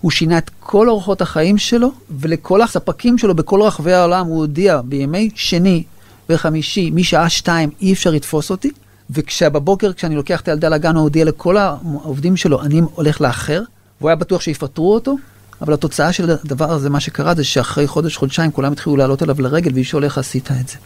הוא 0.00 0.10
שינה 0.10 0.38
את 0.38 0.50
כל 0.60 0.88
אורחות 0.88 1.22
החיים 1.22 1.58
שלו, 1.58 1.92
ולכל 2.10 2.62
הספקים 2.62 3.18
שלו 3.18 3.34
בכל 3.34 3.62
רחבי 3.62 3.92
העולם 3.92 4.26
הוא 4.26 4.38
הודיע 4.38 4.80
בימי 4.84 5.30
שני 5.34 5.84
וחמישי, 6.28 6.90
משעה 6.90 7.28
שתיים, 7.28 7.70
אי 7.80 7.92
אפשר 7.92 8.10
לתפוס 8.10 8.50
אותי. 8.50 8.70
וכשבבוקר, 9.14 9.92
כשאני 9.92 10.14
לוקח 10.14 10.40
את 10.40 10.48
הילדה 10.48 10.68
לגן, 10.68 10.94
הוא 10.94 11.02
הודיע 11.02 11.24
לכל 11.24 11.56
העובדים 11.56 12.36
שלו, 12.36 12.62
אני 12.62 12.80
הולך 12.94 13.20
לאחר, 13.20 13.62
והוא 14.00 14.10
היה 14.10 14.16
בטוח 14.16 14.40
שיפטרו 14.40 14.94
אותו, 14.94 15.16
אבל 15.60 15.72
התוצאה 15.72 16.12
של 16.12 16.30
הדבר 16.30 16.70
הזה, 16.70 16.90
מה 16.90 17.00
שקרה, 17.00 17.34
זה 17.34 17.44
שאחרי 17.44 17.86
חודש, 17.86 18.16
חודשיים, 18.16 18.50
כולם 18.50 18.72
התחילו 18.72 18.96
לעלות 18.96 19.22
עליו 19.22 19.42
לרגל, 19.42 19.70
ואישו 19.74 20.02
איך 20.02 20.18
עשית 20.18 20.50
את 20.60 20.68
זה. 20.68 20.76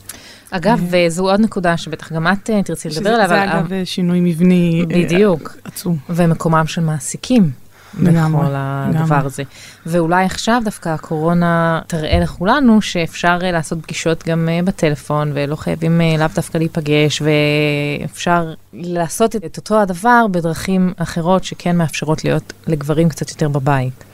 אגב, 0.51 0.81
וזו 0.91 1.31
עוד 1.31 1.41
נקודה 1.41 1.77
שבטח 1.77 2.13
גם 2.13 2.27
את 2.27 2.51
אה, 2.51 2.63
תרצי 2.63 2.89
לדבר 2.89 3.11
עליה, 3.11 3.27
שזה 3.27 3.45
אבל... 3.45 3.59
אגב 3.59 3.85
שינוי 3.85 4.21
מבני 4.21 4.85
אה, 4.91 4.97
בדיוק. 5.05 5.57
עצום. 5.65 5.97
ומקומם 6.11 6.67
של 6.67 6.81
מעסיקים. 6.81 7.51
לגמרי, 7.97 8.43
בכל 8.43 8.55
הדבר 8.55 9.05
לגמרי. 9.05 9.27
הזה. 9.27 9.43
ואולי 9.87 10.25
עכשיו 10.25 10.63
דווקא 10.65 10.89
הקורונה 10.89 11.81
תראה 11.87 12.21
לכולנו 12.21 12.83
שאפשר 12.83 13.39
אה, 13.43 13.53
לעשות 13.53 13.83
פגישות 13.83 14.27
גם 14.27 14.49
אה, 14.49 14.61
בטלפון, 14.65 15.31
ולא 15.35 15.57
חייבים 15.57 16.01
אה, 16.01 16.15
לאו 16.19 16.27
דווקא 16.35 16.59
להיפגש, 16.59 17.23
ואפשר 17.23 18.55
לעשות 18.73 19.37
את 19.37 19.57
אותו 19.57 19.81
הדבר 19.81 20.27
בדרכים 20.31 20.93
אחרות 20.97 21.45
שכן 21.45 21.77
מאפשרות 21.77 22.25
להיות 22.25 22.53
לגברים 22.67 23.09
קצת 23.09 23.31
יותר 23.31 23.49
בבית. 23.49 24.05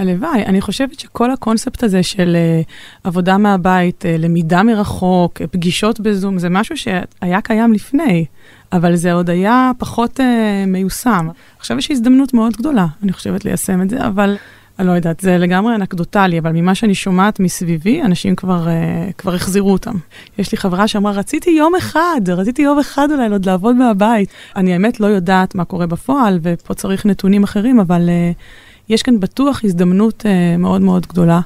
הלוואי, 0.00 0.42
אני 0.46 0.60
חושבת 0.60 1.00
שכל 1.00 1.30
הקונספט 1.30 1.82
הזה 1.82 2.02
של 2.02 2.36
uh, 2.36 2.70
עבודה 3.04 3.38
מהבית, 3.38 4.02
uh, 4.04 4.18
למידה 4.18 4.62
מרחוק, 4.62 5.40
uh, 5.40 5.46
פגישות 5.46 6.00
בזום, 6.00 6.38
זה 6.38 6.48
משהו 6.48 6.76
שהיה 6.76 7.40
קיים 7.40 7.72
לפני, 7.72 8.24
אבל 8.72 8.96
זה 8.96 9.12
עוד 9.12 9.30
היה 9.30 9.70
פחות 9.78 10.20
uh, 10.20 10.22
מיושם. 10.66 11.28
עכשיו 11.58 11.78
יש 11.78 11.90
הזדמנות 11.90 12.34
מאוד 12.34 12.52
גדולה, 12.52 12.86
אני 13.02 13.12
חושבת, 13.12 13.44
ליישם 13.44 13.82
את 13.82 13.90
זה, 13.90 14.06
אבל 14.06 14.36
אני 14.78 14.86
לא 14.86 14.92
יודעת, 14.92 15.20
זה 15.20 15.38
לגמרי 15.38 15.74
אנקדוטלי, 15.74 16.38
אבל 16.38 16.52
ממה 16.52 16.74
שאני 16.74 16.94
שומעת 16.94 17.40
מסביבי, 17.40 18.02
אנשים 18.02 18.36
כבר, 18.36 18.66
uh, 18.66 19.12
כבר 19.12 19.34
החזירו 19.34 19.72
אותם. 19.72 19.94
יש 20.38 20.52
לי 20.52 20.58
חברה 20.58 20.88
שאמרה, 20.88 21.12
רציתי 21.12 21.50
יום 21.50 21.74
אחד, 21.74 22.20
רציתי 22.28 22.62
יום 22.62 22.78
אחד 22.78 23.08
אולי 23.10 23.28
עוד 23.28 23.46
לעבוד 23.46 23.76
מהבית. 23.76 24.28
אני 24.56 24.72
האמת 24.72 25.00
לא 25.00 25.06
יודעת 25.06 25.54
מה 25.54 25.64
קורה 25.64 25.86
בפועל, 25.86 26.38
ופה 26.42 26.74
צריך 26.74 27.06
נתונים 27.06 27.42
אחרים, 27.42 27.80
אבל... 27.80 28.08
Uh, 28.08 28.69
יש 28.90 29.02
כאן 29.02 29.20
בטוח 29.20 29.60
הזדמנות 29.64 30.22
uh, 30.22 30.58
מאוד 30.58 30.80
מאוד 30.80 31.06
גדולה. 31.06 31.40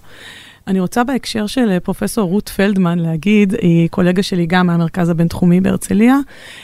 אני 0.67 0.81
רוצה 0.81 1.05
בהקשר 1.05 1.47
של 1.47 1.77
uh, 1.77 1.81
פרופסור 1.81 2.31
רות 2.31 2.49
פלדמן 2.49 2.99
להגיד, 2.99 3.55
היא 3.61 3.89
קולגה 3.89 4.23
שלי 4.23 4.47
גם 4.47 4.67
מהמרכז 4.67 5.09
הבינתחומי 5.09 5.61
בהרצליה, 5.61 6.19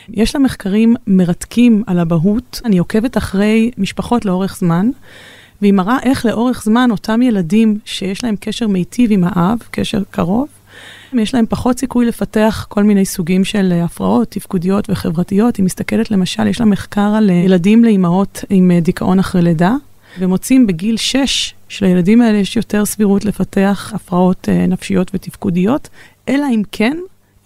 יש 0.09 0.35
לה 0.35 0.41
מחקרים 0.41 0.95
מרתקים 1.07 1.83
על 1.87 1.99
אבהות. 1.99 2.61
אני 2.65 2.79
עוקבת 2.79 3.17
אחרי 3.17 3.71
משפחות 3.79 4.25
לאורך 4.25 4.57
זמן, 4.57 4.91
והיא 5.61 5.73
מראה 5.73 5.99
איך 6.03 6.27
לאורך 6.27 6.63
זמן 6.65 6.91
אותם 6.91 7.23
ילדים 7.23 7.79
שיש 7.85 8.25
להם 8.25 8.35
קשר 8.41 8.69
מיטיב 8.69 9.13
עם 9.13 9.25
האב, 9.27 9.59
קשר 9.71 10.03
קרוב, 10.11 10.49
יש 11.13 11.35
להם 11.35 11.47
פחות 11.49 11.79
סיכוי 11.79 12.07
לפתח 12.07 12.67
כל 12.69 12.83
מיני 12.83 13.05
סוגים 13.05 13.45
של 13.45 13.73
uh, 13.81 13.85
הפרעות 13.85 14.29
תפקודיות 14.31 14.91
וחברתיות. 14.91 15.57
היא 15.57 15.65
מסתכלת 15.65 16.11
למשל, 16.11 16.47
יש 16.47 16.61
לה 16.61 16.67
מחקר 16.67 17.15
על 17.17 17.31
ילדים 17.31 17.85
לאימהות 17.85 18.45
עם 18.51 18.71
דיכאון 18.83 19.19
אחרי 19.19 19.43
לידה. 19.43 19.75
ומוצאים 20.19 20.67
בגיל 20.67 20.97
6 20.97 21.55
שלילדים 21.69 22.21
האלה 22.21 22.39
יש 22.39 22.57
יותר 22.57 22.85
סבירות 22.85 23.25
לפתח 23.25 23.93
הפרעות 23.95 24.49
אה, 24.49 24.67
נפשיות 24.67 25.11
ותפקודיות, 25.15 25.89
אלא 26.29 26.47
אם 26.55 26.63
כן 26.73 26.97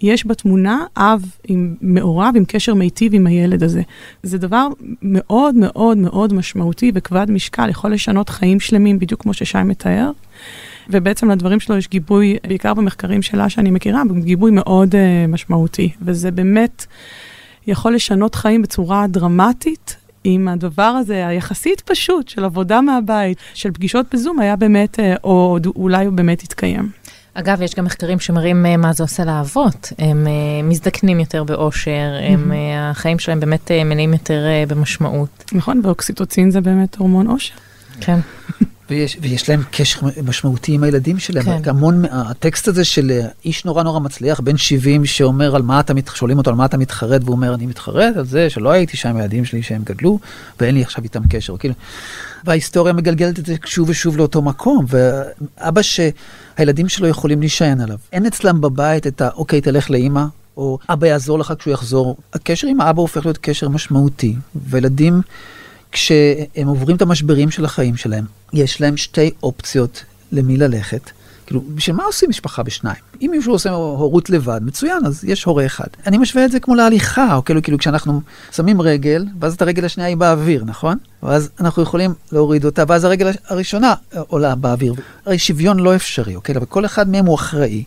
יש 0.00 0.27
בתמונה 0.27 0.85
אב 0.96 1.24
עם 1.44 1.74
מעורב, 1.81 2.33
עם 2.37 2.44
קשר 2.44 2.74
מיטיב 2.74 3.14
עם 3.14 3.27
הילד 3.27 3.62
הזה. 3.62 3.83
זה 4.22 4.38
דבר 4.38 4.68
מאוד 5.03 5.55
מאוד 5.55 5.98
מאוד 5.98 6.33
משמעותי 6.33 6.92
וכבד 6.94 7.31
משקל, 7.31 7.70
יכול 7.70 7.92
לשנות 7.92 8.29
חיים 8.29 8.61
שלמים, 8.61 8.98
בדיוק 8.98 9.22
כמו 9.22 9.35
ששי 9.35 9.62
מתאר. 9.64 10.11
ובעצם 10.90 11.31
לדברים 11.31 11.61
שלו 11.61 11.77
יש 11.77 11.88
גיבוי, 11.88 12.37
בעיקר 12.48 12.74
במחקרים 12.74 13.22
שלה 13.22 13.48
שאני 13.48 13.70
מכירה, 13.70 14.03
גיבוי 14.20 14.50
מאוד 14.50 14.94
uh, 14.94 14.98
משמעותי. 15.29 15.90
וזה 16.03 16.31
באמת 16.31 16.87
יכול 17.66 17.94
לשנות 17.94 18.35
חיים 18.35 18.62
בצורה 18.62 19.07
דרמטית, 19.07 19.96
אם 20.27 20.49
הדבר 20.49 20.83
הזה, 20.83 21.27
היחסית 21.27 21.81
פשוט, 21.81 22.29
של 22.29 22.45
עבודה 22.45 22.81
מהבית, 22.81 23.39
של 23.55 23.71
פגישות 23.73 24.07
בזום, 24.13 24.39
היה 24.39 24.57
באמת, 24.57 25.01
אה, 25.01 25.15
או 25.25 25.59
אולי 25.77 26.07
הוא 26.07 26.13
באמת 26.15 26.45
יתקיים. 26.45 26.91
אגב, 27.35 27.63
יש 27.63 27.75
גם 27.75 27.85
מחקרים 27.85 28.21
שמראים 28.21 28.67
אה, 28.67 28.77
מה 28.77 28.93
זה 28.93 29.03
עושה 29.03 29.25
לאבות. 29.25 29.93
הם 29.99 30.27
אה, 30.27 30.33
מזדקנים 30.63 31.21
יותר 31.21 31.45
באושר, 31.45 32.15
הם, 32.23 32.53
אה, 32.53 32.91
החיים 32.91 33.19
שלהם 33.19 33.41
באמת 33.41 33.71
אה, 33.71 33.85
מלאים 33.85 34.13
יותר 34.13 34.47
אה, 34.47 34.65
במשמעות. 34.69 35.45
נכון, 35.53 35.81
ואוקסיטוצין 35.85 36.51
זה 36.51 36.61
באמת 36.61 36.97
הורמון 36.97 37.27
אושר. 37.27 37.55
כן. 38.01 38.19
ויש, 38.90 39.16
ויש 39.20 39.49
להם 39.49 39.62
קשר 39.70 40.01
משמעותי 40.25 40.73
עם 40.73 40.83
הילדים 40.83 41.18
שלהם. 41.18 41.62
כן. 41.62 41.70
המון, 41.70 42.05
הטקסט 42.11 42.68
הזה 42.68 42.85
של 42.85 43.11
אה, 43.11 43.27
איש 43.44 43.64
נורא 43.64 43.83
נורא 43.83 44.01
מצליח, 44.01 44.40
בן 44.40 44.57
70, 44.57 45.07
שאומר 45.07 45.57
על 45.57 45.62
מה 45.62 45.81
אתה, 45.81 45.94
מת- 45.94 46.11
שואלים 46.14 46.38
אותו 46.38 46.51
על 46.51 46.57
מה 46.57 46.64
אתה 46.64 46.77
מתחרט, 46.77 47.20
והוא 47.25 47.35
אומר, 47.37 47.55
אני 47.55 47.66
מתחרט 47.66 48.16
על 48.16 48.25
זה 48.25 48.51
שלא 48.51 48.70
הייתי 48.70 48.97
שם 48.97 49.09
עם 49.09 49.16
הילדים 49.16 49.44
שלי 49.44 49.62
שהם 49.62 49.83
גדלו, 49.85 50.18
ואין 50.61 50.75
לי 50.75 50.83
עכשיו 50.83 51.05
איתם 51.05 51.23
קשר. 51.31 51.57
כאילו, 51.57 51.75
וההיסטוריה 52.44 52.92
מגלגלת 52.92 53.38
את 53.38 53.47
זה 53.47 53.55
שוב 53.64 53.88
ושוב 53.88 54.16
לאותו 54.16 54.42
מקום, 54.42 54.87
ואבא 54.88 55.81
שהילדים 55.83 56.88
שלו 56.88 57.09
יכולים 57.09 57.40
להישען 57.40 57.81
עליו. 57.81 57.97
אין 58.12 58.27
אצלם 58.27 58.61
בבית 58.61 59.07
את 59.07 59.20
ה, 59.20 59.29
אוקיי, 59.35 59.61
תלך 59.61 59.90
לאימא, 59.90 60.25
או 60.57 60.79
אבא 60.88 61.07
יעזור 61.07 61.38
לך 61.38 61.55
כשהוא 61.59 61.73
יחזור. 61.73 62.16
הקשר 62.35 62.66
עם 62.66 62.81
האבא 62.81 63.01
הופך 63.01 63.25
להיות 63.25 63.38
קשר 63.38 63.68
משמעותי, 63.68 64.37
וילדים... 64.68 65.20
כשהם 65.94 66.66
עוברים 66.66 66.96
את 66.96 67.02
המשברים 67.02 67.50
של 67.50 67.64
החיים 67.64 67.96
שלהם, 67.96 68.24
יש 68.52 68.80
להם 68.80 68.96
שתי 68.96 69.30
אופציות 69.42 70.04
למי 70.33 70.57
ללכת. 70.57 71.11
כאילו, 71.46 71.62
בשביל 71.74 71.96
מה 71.96 72.04
עושים 72.04 72.30
משפחה 72.30 72.62
בשניים? 72.62 72.96
אם 73.22 73.30
מישהו 73.33 73.52
עושה 73.52 73.70
הורות 73.70 74.30
לבד, 74.30 74.61
מצוין, 74.64 75.07
אז 75.07 75.24
יש 75.24 75.44
הורה 75.44 75.66
אחד. 75.66 75.87
אני 76.07 76.18
משווה 76.18 76.44
את 76.44 76.52
זה 76.52 76.61
כמו 76.61 76.74
להליכה, 76.74 77.35
או 77.35 77.44
כאילו, 77.44 77.62
כאילו 77.62 77.78
כשאנחנו 77.78 78.20
שמים 78.52 78.80
רגל, 78.80 79.26
ואז 79.40 79.54
את 79.54 79.62
הרגל 79.62 79.85
השנייה 79.85 80.09
היא 80.09 80.16
באוויר, 80.16 80.64
נכון? 80.66 80.96
ואז 81.22 81.50
אנחנו 81.61 81.83
יכולים 81.83 82.14
להוריד 82.33 82.64
אותה, 82.64 82.85
ואז 82.88 83.04
הרגל 83.04 83.30
הראשונה 83.48 83.94
עולה 84.14 84.54
באוויר. 84.54 84.94
הרי 85.26 85.38
שוויון 85.38 85.78
לא 85.78 85.96
אפשרי, 85.96 86.37
אוקיי? 86.37 86.57
אבל 86.57 86.66
כל 86.66 86.85
אחד 86.85 87.09
מהם 87.09 87.26
הוא 87.26 87.35
אחראי. 87.35 87.85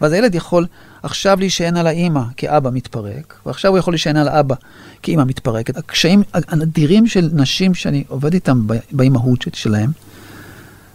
ואז 0.00 0.12
הילד 0.12 0.34
יכול 0.34 0.66
עכשיו 1.04 1.40
להישען 1.40 1.76
על 1.76 1.86
האימא 1.86 2.22
כי 2.36 2.48
אבא 2.56 2.70
מתפרק, 2.72 3.34
ועכשיו 3.46 3.70
הוא 3.70 3.78
יכול 3.78 3.92
להישען 3.92 4.16
על 4.16 4.28
אבא 4.28 4.54
כי 5.02 5.10
אימא 5.10 5.24
מתפרקת. 5.24 5.76
הקשיים 5.76 6.22
הנדירים 6.32 7.06
של 7.06 7.30
נשים 7.32 7.74
שאני 7.74 8.04
עובד 8.08 8.34
איתם 8.34 8.66
באימהות 8.92 9.44
שלהם, 9.54 9.90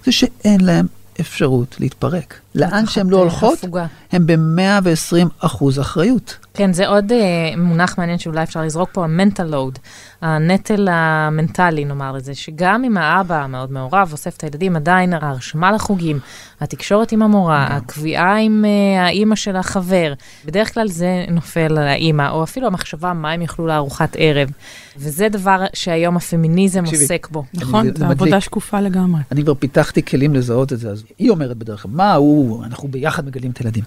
זה 0.05 0.11
שאין 0.11 0.61
להם 0.61 0.87
אפשרות 1.19 1.75
להתפרק. 1.79 2.39
לאן 2.55 2.85
שהן 2.85 3.09
לא 3.09 3.17
הולכות, 3.17 3.57
הפוגה. 3.57 3.85
הם 4.11 4.25
ב-120 4.25 5.27
אחוז 5.39 5.79
אחריות. 5.79 6.37
כן, 6.53 6.73
זה 6.73 6.87
עוד 6.87 7.11
uh, 7.11 7.15
מונח 7.57 7.97
מעניין 7.97 8.17
שאולי 8.19 8.43
אפשר 8.43 8.61
לזרוק 8.61 8.89
פה, 8.93 9.05
ה-mental 9.05 9.53
load, 9.53 9.79
הנטל 10.21 10.87
המנטלי, 10.91 11.85
נאמר 11.85 12.11
לזה, 12.11 12.35
שגם 12.35 12.83
אם 12.83 12.97
האבא 12.97 13.45
מאוד 13.49 13.71
מעורב, 13.71 14.09
אוסף 14.11 14.37
את 14.37 14.43
הילדים, 14.43 14.75
עדיין 14.75 15.13
ההרשמה 15.13 15.71
לחוגים, 15.71 16.19
התקשורת 16.61 17.11
עם 17.11 17.21
המורה, 17.21 17.67
הקביעה 17.67 18.37
עם 18.37 18.65
uh, 18.65 18.99
האימא 18.99 19.35
של 19.35 19.55
החבר, 19.55 20.13
בדרך 20.45 20.73
כלל 20.73 20.87
זה 20.87 21.25
נופל 21.31 21.77
על 21.77 21.87
האימא, 21.87 22.29
או 22.29 22.43
אפילו 22.43 22.67
המחשבה 22.67 23.13
מה 23.13 23.31
הם 23.31 23.41
יאכלו 23.41 23.67
לארוחת 23.67 24.15
ערב. 24.19 24.49
וזה 24.97 25.29
דבר 25.29 25.65
שהיום 25.73 26.17
הפמיניזם 26.17 26.81
תקשיבי, 26.81 27.03
עוסק 27.03 27.27
בו. 27.31 27.43
נכון, 27.53 27.87
זו. 27.97 28.05
עבודה 28.05 28.41
שקופה 28.41 28.81
לגמרי. 28.81 29.21
אני 29.31 29.43
כבר 29.43 29.53
פיתחתי 29.53 30.05
כלים 30.05 30.33
לזהות 30.33 30.73
את 30.73 30.79
זה, 30.79 30.89
אז 30.89 31.03
היא 31.19 31.29
אומרת 31.29 31.57
בדרך 31.57 31.81
כלל, 31.81 31.91
מה 31.91 32.13
הוא, 32.13 32.38
אנחנו 32.65 32.87
ביחד 32.87 33.25
מגדלים 33.25 33.51
את 33.51 33.57
הילדים. 33.57 33.83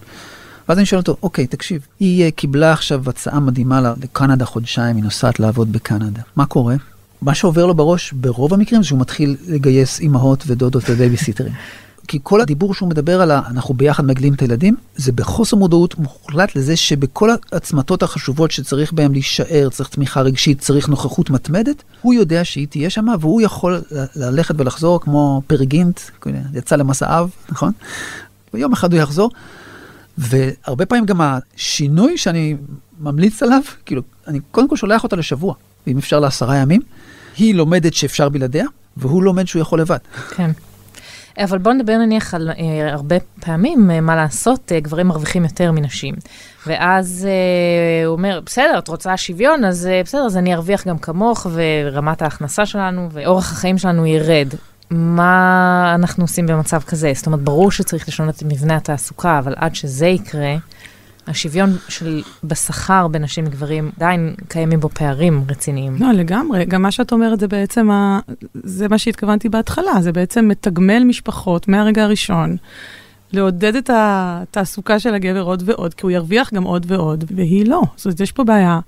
ואז 0.68 0.78
אני 0.78 0.86
שואל 0.86 1.00
אותו, 1.00 1.16
אוקיי, 1.22 1.46
תקשיב, 1.46 1.86
היא 2.00 2.24
אה, 2.24 2.30
קיבלה 2.30 2.72
עכשיו 2.72 3.02
הצעה 3.06 3.40
מדהימה 3.40 3.80
לקנדה 4.02 4.44
חודשיים, 4.44 4.96
היא 4.96 5.04
נוסעת 5.04 5.40
לעבוד 5.40 5.72
בקנדה. 5.72 6.20
מה 6.36 6.46
קורה? 6.46 6.74
מה 7.22 7.34
שעובר 7.34 7.66
לו 7.66 7.74
בראש 7.74 8.12
ברוב 8.12 8.54
המקרים 8.54 8.82
זה 8.82 8.88
שהוא 8.88 9.00
מתחיל 9.00 9.36
לגייס 9.48 10.00
אימהות 10.00 10.44
ודודות 10.46 10.82
ובייביסיטרים. 10.88 11.52
כי 12.08 12.18
כל 12.22 12.40
הדיבור 12.40 12.74
שהוא 12.74 12.88
מדבר 12.88 13.20
על 13.22 13.30
ה- 13.30 13.40
אנחנו 13.50 13.74
ביחד 13.74 14.04
מגלים 14.04 14.34
את 14.34 14.40
הילדים, 14.40 14.76
זה 14.96 15.12
בחוסר 15.12 15.56
מודעות 15.56 15.98
מוחלט 15.98 16.56
לזה 16.56 16.76
שבכל 16.76 17.30
העצמתות 17.52 18.02
החשובות 18.02 18.50
שצריך 18.50 18.92
בהם 18.92 19.12
להישאר, 19.12 19.68
צריך 19.70 19.88
תמיכה 19.88 20.20
רגשית, 20.20 20.60
צריך 20.60 20.88
נוכחות 20.88 21.30
מתמדת, 21.30 21.82
הוא 22.02 22.14
יודע 22.14 22.44
שהיא 22.44 22.66
תהיה 22.70 22.90
שם 22.90 23.06
והוא 23.20 23.40
יכול 23.40 23.82
ללכת 24.16 24.54
ולחזור 24.58 25.00
כמו 25.00 25.42
פרגינט, 25.46 26.00
יצא 26.54 26.76
למסע 26.76 27.20
אב, 27.20 27.30
נכון? 27.48 27.72
ויום 28.54 28.72
אחד 28.72 28.92
הוא 28.92 29.02
יחזור. 29.02 29.30
והרבה 30.18 30.86
פעמים 30.86 31.06
גם 31.06 31.20
השינוי 31.20 32.18
שאני 32.18 32.56
ממליץ 33.00 33.42
עליו, 33.42 33.60
כאילו, 33.86 34.02
אני 34.26 34.40
קודם 34.50 34.68
כל 34.68 34.76
שולח 34.76 35.04
אותה 35.04 35.16
לשבוע, 35.16 35.54
ואם 35.86 35.98
אפשר 35.98 36.20
לעשרה 36.20 36.56
ימים, 36.56 36.80
היא 37.36 37.54
לומדת 37.54 37.94
שאפשר 37.94 38.28
בלעדיה, 38.28 38.66
והוא 38.96 39.22
לומד 39.22 39.46
שהוא 39.46 39.62
יכול 39.62 39.80
לבד. 39.80 39.98
כן. 40.36 40.50
אבל 41.38 41.58
בוא 41.58 41.72
נדבר 41.72 41.96
נניח 41.96 42.34
על 42.34 42.50
אה, 42.50 42.92
הרבה 42.92 43.16
פעמים, 43.40 43.90
אה, 43.90 44.00
מה 44.00 44.16
לעשות, 44.16 44.72
אה, 44.72 44.80
גברים 44.80 45.06
מרוויחים 45.08 45.44
יותר 45.44 45.72
מנשים. 45.72 46.14
ואז 46.66 47.28
אה, 47.30 48.06
הוא 48.06 48.12
אומר, 48.12 48.40
בסדר, 48.46 48.78
את 48.78 48.88
רוצה 48.88 49.16
שוויון, 49.16 49.64
אז 49.64 49.86
אה, 49.86 50.00
בסדר, 50.04 50.26
אז 50.26 50.36
אני 50.36 50.54
ארוויח 50.54 50.86
גם 50.86 50.98
כמוך, 50.98 51.46
ורמת 51.52 52.22
ההכנסה 52.22 52.66
שלנו 52.66 53.08
ואורח 53.12 53.52
החיים 53.52 53.78
שלנו 53.78 54.06
ירד. 54.06 54.48
מה 54.90 55.92
אנחנו 55.94 56.24
עושים 56.24 56.46
במצב 56.46 56.80
כזה? 56.80 57.12
זאת 57.14 57.26
אומרת, 57.26 57.40
ברור 57.40 57.70
שצריך 57.70 58.08
לשנות 58.08 58.36
את 58.36 58.42
מבנה 58.42 58.76
התעסוקה, 58.76 59.38
אבל 59.38 59.54
עד 59.56 59.74
שזה 59.74 60.06
יקרה, 60.06 60.56
השוויון 61.26 61.76
של 61.88 62.22
בשכר 62.44 63.08
בין 63.08 63.22
נשים 63.22 63.44
לגברים, 63.44 63.90
עדיין 63.96 64.34
קיימים 64.48 64.80
בו 64.80 64.88
פערים 64.88 65.44
רציניים. 65.48 65.96
לא, 66.00 66.12
לגמרי. 66.12 66.64
גם 66.64 66.82
מה 66.82 66.90
שאת 66.90 67.12
אומרת 67.12 67.40
זה 67.40 67.48
בעצם, 67.48 67.90
ה... 67.90 68.18
זה 68.54 68.88
מה 68.88 68.98
שהתכוונתי 68.98 69.48
בהתחלה, 69.48 69.92
זה 70.00 70.12
בעצם 70.12 70.48
מתגמל 70.48 71.04
משפחות 71.04 71.68
מהרגע 71.68 72.04
הראשון. 72.04 72.56
לעודד 73.32 73.76
את 73.76 73.90
התעסוקה 73.92 74.98
של 74.98 75.14
הגבר 75.14 75.42
עוד 75.42 75.62
ועוד, 75.66 75.94
כי 75.94 76.06
הוא 76.06 76.10
ירוויח 76.10 76.52
גם 76.54 76.62
עוד 76.62 76.86
ועוד, 76.88 77.24
והיא 77.36 77.66
לא. 77.66 77.82
זאת 77.96 78.06
אומרת, 78.06 78.20
יש 78.20 78.32
פה 78.32 78.44
בעיה 78.44 78.80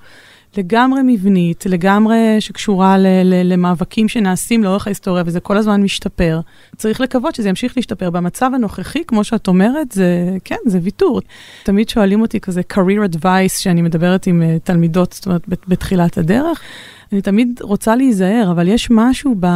לגמרי 0.59 1.01
מבנית, 1.05 1.67
לגמרי 1.67 2.37
שקשורה 2.41 2.99
ל- 2.99 3.07
ל- 3.25 3.53
למאבקים 3.53 4.09
שנעשים 4.09 4.65
לאורך 4.65 4.87
ההיסטוריה, 4.87 5.23
וזה 5.27 5.41
כל 5.41 5.57
הזמן 5.57 5.83
משתפר. 5.83 6.41
צריך 6.77 7.01
לקוות 7.01 7.35
שזה 7.35 7.49
ימשיך 7.49 7.73
להשתפר. 7.77 8.11
במצב 8.11 8.51
הנוכחי, 8.55 9.05
כמו 9.07 9.25
שאת 9.25 9.49
אומרת, 9.49 9.93
זה, 9.93 10.37
כן, 10.45 10.57
זה 10.67 10.79
ויתור. 10.83 11.21
תמיד 11.63 11.89
שואלים 11.89 12.21
אותי 12.21 12.41
כזה 12.41 12.61
career 12.73 13.15
advice, 13.15 13.61
שאני 13.61 13.83
מדברת 13.83 14.27
עם 14.27 14.43
uh, 14.43 14.61
תלמידות, 14.65 15.13
זאת 15.13 15.27
אומרת, 15.27 15.43
בתחילת 15.69 16.19
הדרך. 16.19 16.61
אני 17.13 17.23
תמיד 17.23 17.61
רוצה 17.63 17.97
להיזהר, 17.97 18.49
אבל 18.51 18.69
יש 18.69 18.89
משהו 18.91 19.35
ב... 19.41 19.47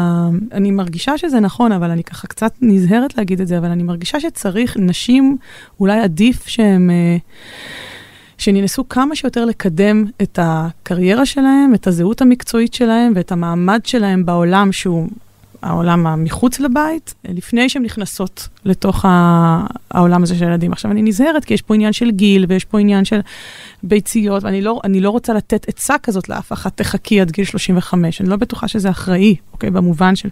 אני 0.52 0.70
מרגישה 0.70 1.18
שזה 1.18 1.40
נכון, 1.40 1.72
אבל 1.72 1.90
אני 1.90 2.04
ככה 2.04 2.26
קצת 2.26 2.52
נזהרת 2.62 3.16
להגיד 3.16 3.40
את 3.40 3.48
זה, 3.48 3.58
אבל 3.58 3.68
אני 3.68 3.82
מרגישה 3.82 4.20
שצריך 4.20 4.76
נשים, 4.80 5.36
אולי 5.80 6.00
עדיף 6.00 6.48
שהן... 6.48 6.90
Uh, 6.90 7.22
שהן 8.38 8.56
ינסו 8.56 8.88
כמה 8.88 9.16
שיותר 9.16 9.44
לקדם 9.44 10.04
את 10.22 10.38
הקריירה 10.42 11.26
שלהם, 11.26 11.74
את 11.74 11.86
הזהות 11.86 12.22
המקצועית 12.22 12.74
שלהם 12.74 13.12
ואת 13.16 13.32
המעמד 13.32 13.80
שלהם 13.84 14.26
בעולם 14.26 14.72
שהוא 14.72 15.08
העולם 15.62 16.06
המחוץ 16.06 16.60
לבית, 16.60 17.14
לפני 17.24 17.68
שהן 17.68 17.82
נכנסות 17.82 18.48
לתוך 18.64 19.04
העולם 19.90 20.22
הזה 20.22 20.34
של 20.34 20.44
ילדים. 20.44 20.72
עכשיו, 20.72 20.90
אני 20.90 21.02
נזהרת, 21.02 21.44
כי 21.44 21.54
יש 21.54 21.62
פה 21.62 21.74
עניין 21.74 21.92
של 21.92 22.10
גיל, 22.10 22.44
ויש 22.48 22.64
פה 22.64 22.80
עניין 22.80 23.04
של 23.04 23.20
ביציות, 23.82 24.44
ואני 24.44 24.62
לא, 24.62 24.80
לא 24.84 25.10
רוצה 25.10 25.34
לתת 25.34 25.68
עצה 25.68 25.94
כזאת 26.02 26.28
לאף 26.28 26.52
אחת, 26.52 26.76
תחכי 26.76 27.20
עד 27.20 27.30
גיל 27.30 27.44
35. 27.44 28.20
אני 28.20 28.28
לא 28.28 28.36
בטוחה 28.36 28.68
שזה 28.68 28.90
אחראי, 28.90 29.36
אוקיי? 29.52 29.70
במובן 29.70 30.16
של... 30.16 30.28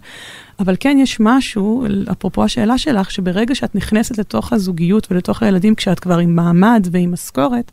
אבל 0.59 0.75
כן, 0.79 0.97
יש 1.01 1.17
משהו, 1.19 1.85
אפרופו 2.11 2.43
השאלה 2.43 2.77
שלך, 2.77 3.11
שברגע 3.11 3.55
שאת 3.55 3.75
נכנסת 3.75 4.17
לתוך 4.17 4.53
הזוגיות 4.53 5.07
ולתוך 5.11 5.43
הילדים, 5.43 5.75
כשאת 5.75 5.99
כבר 5.99 6.17
עם 6.17 6.35
מעמד 6.35 6.87
ועם 6.91 7.11
משכורת, 7.11 7.71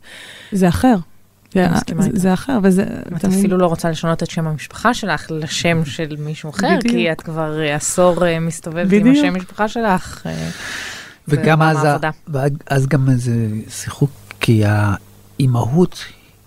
זה 0.51 0.67
אחר. 0.67 0.95
זה, 1.55 1.67
זה, 1.99 2.09
זה 2.13 2.33
אחר, 2.33 2.59
וזה... 2.63 2.83
את 2.83 3.21
תמיד... 3.21 3.39
אפילו 3.39 3.57
לא 3.57 3.67
רוצה 3.67 3.89
לשנות 3.89 4.23
את 4.23 4.29
שם 4.29 4.47
המשפחה 4.47 4.93
שלך 4.93 5.27
לשם 5.29 5.85
של 5.85 6.15
מישהו 6.19 6.49
אחר, 6.49 6.67
בדיוק. 6.77 6.95
כי 6.95 7.11
את 7.11 7.21
כבר 7.21 7.59
עשור 7.75 8.39
מסתובבת 8.41 8.87
בדיוק. 8.87 9.05
עם 9.05 9.11
השם 9.11 9.35
המשפחה 9.35 9.67
שלך. 9.67 10.27
וגם 11.27 11.61
אז, 11.61 11.87
אז 12.67 12.87
גם 12.87 13.09
איזה 13.09 13.47
שיחוק, 13.69 14.11
כי 14.39 14.63
האימהות 14.65 16.05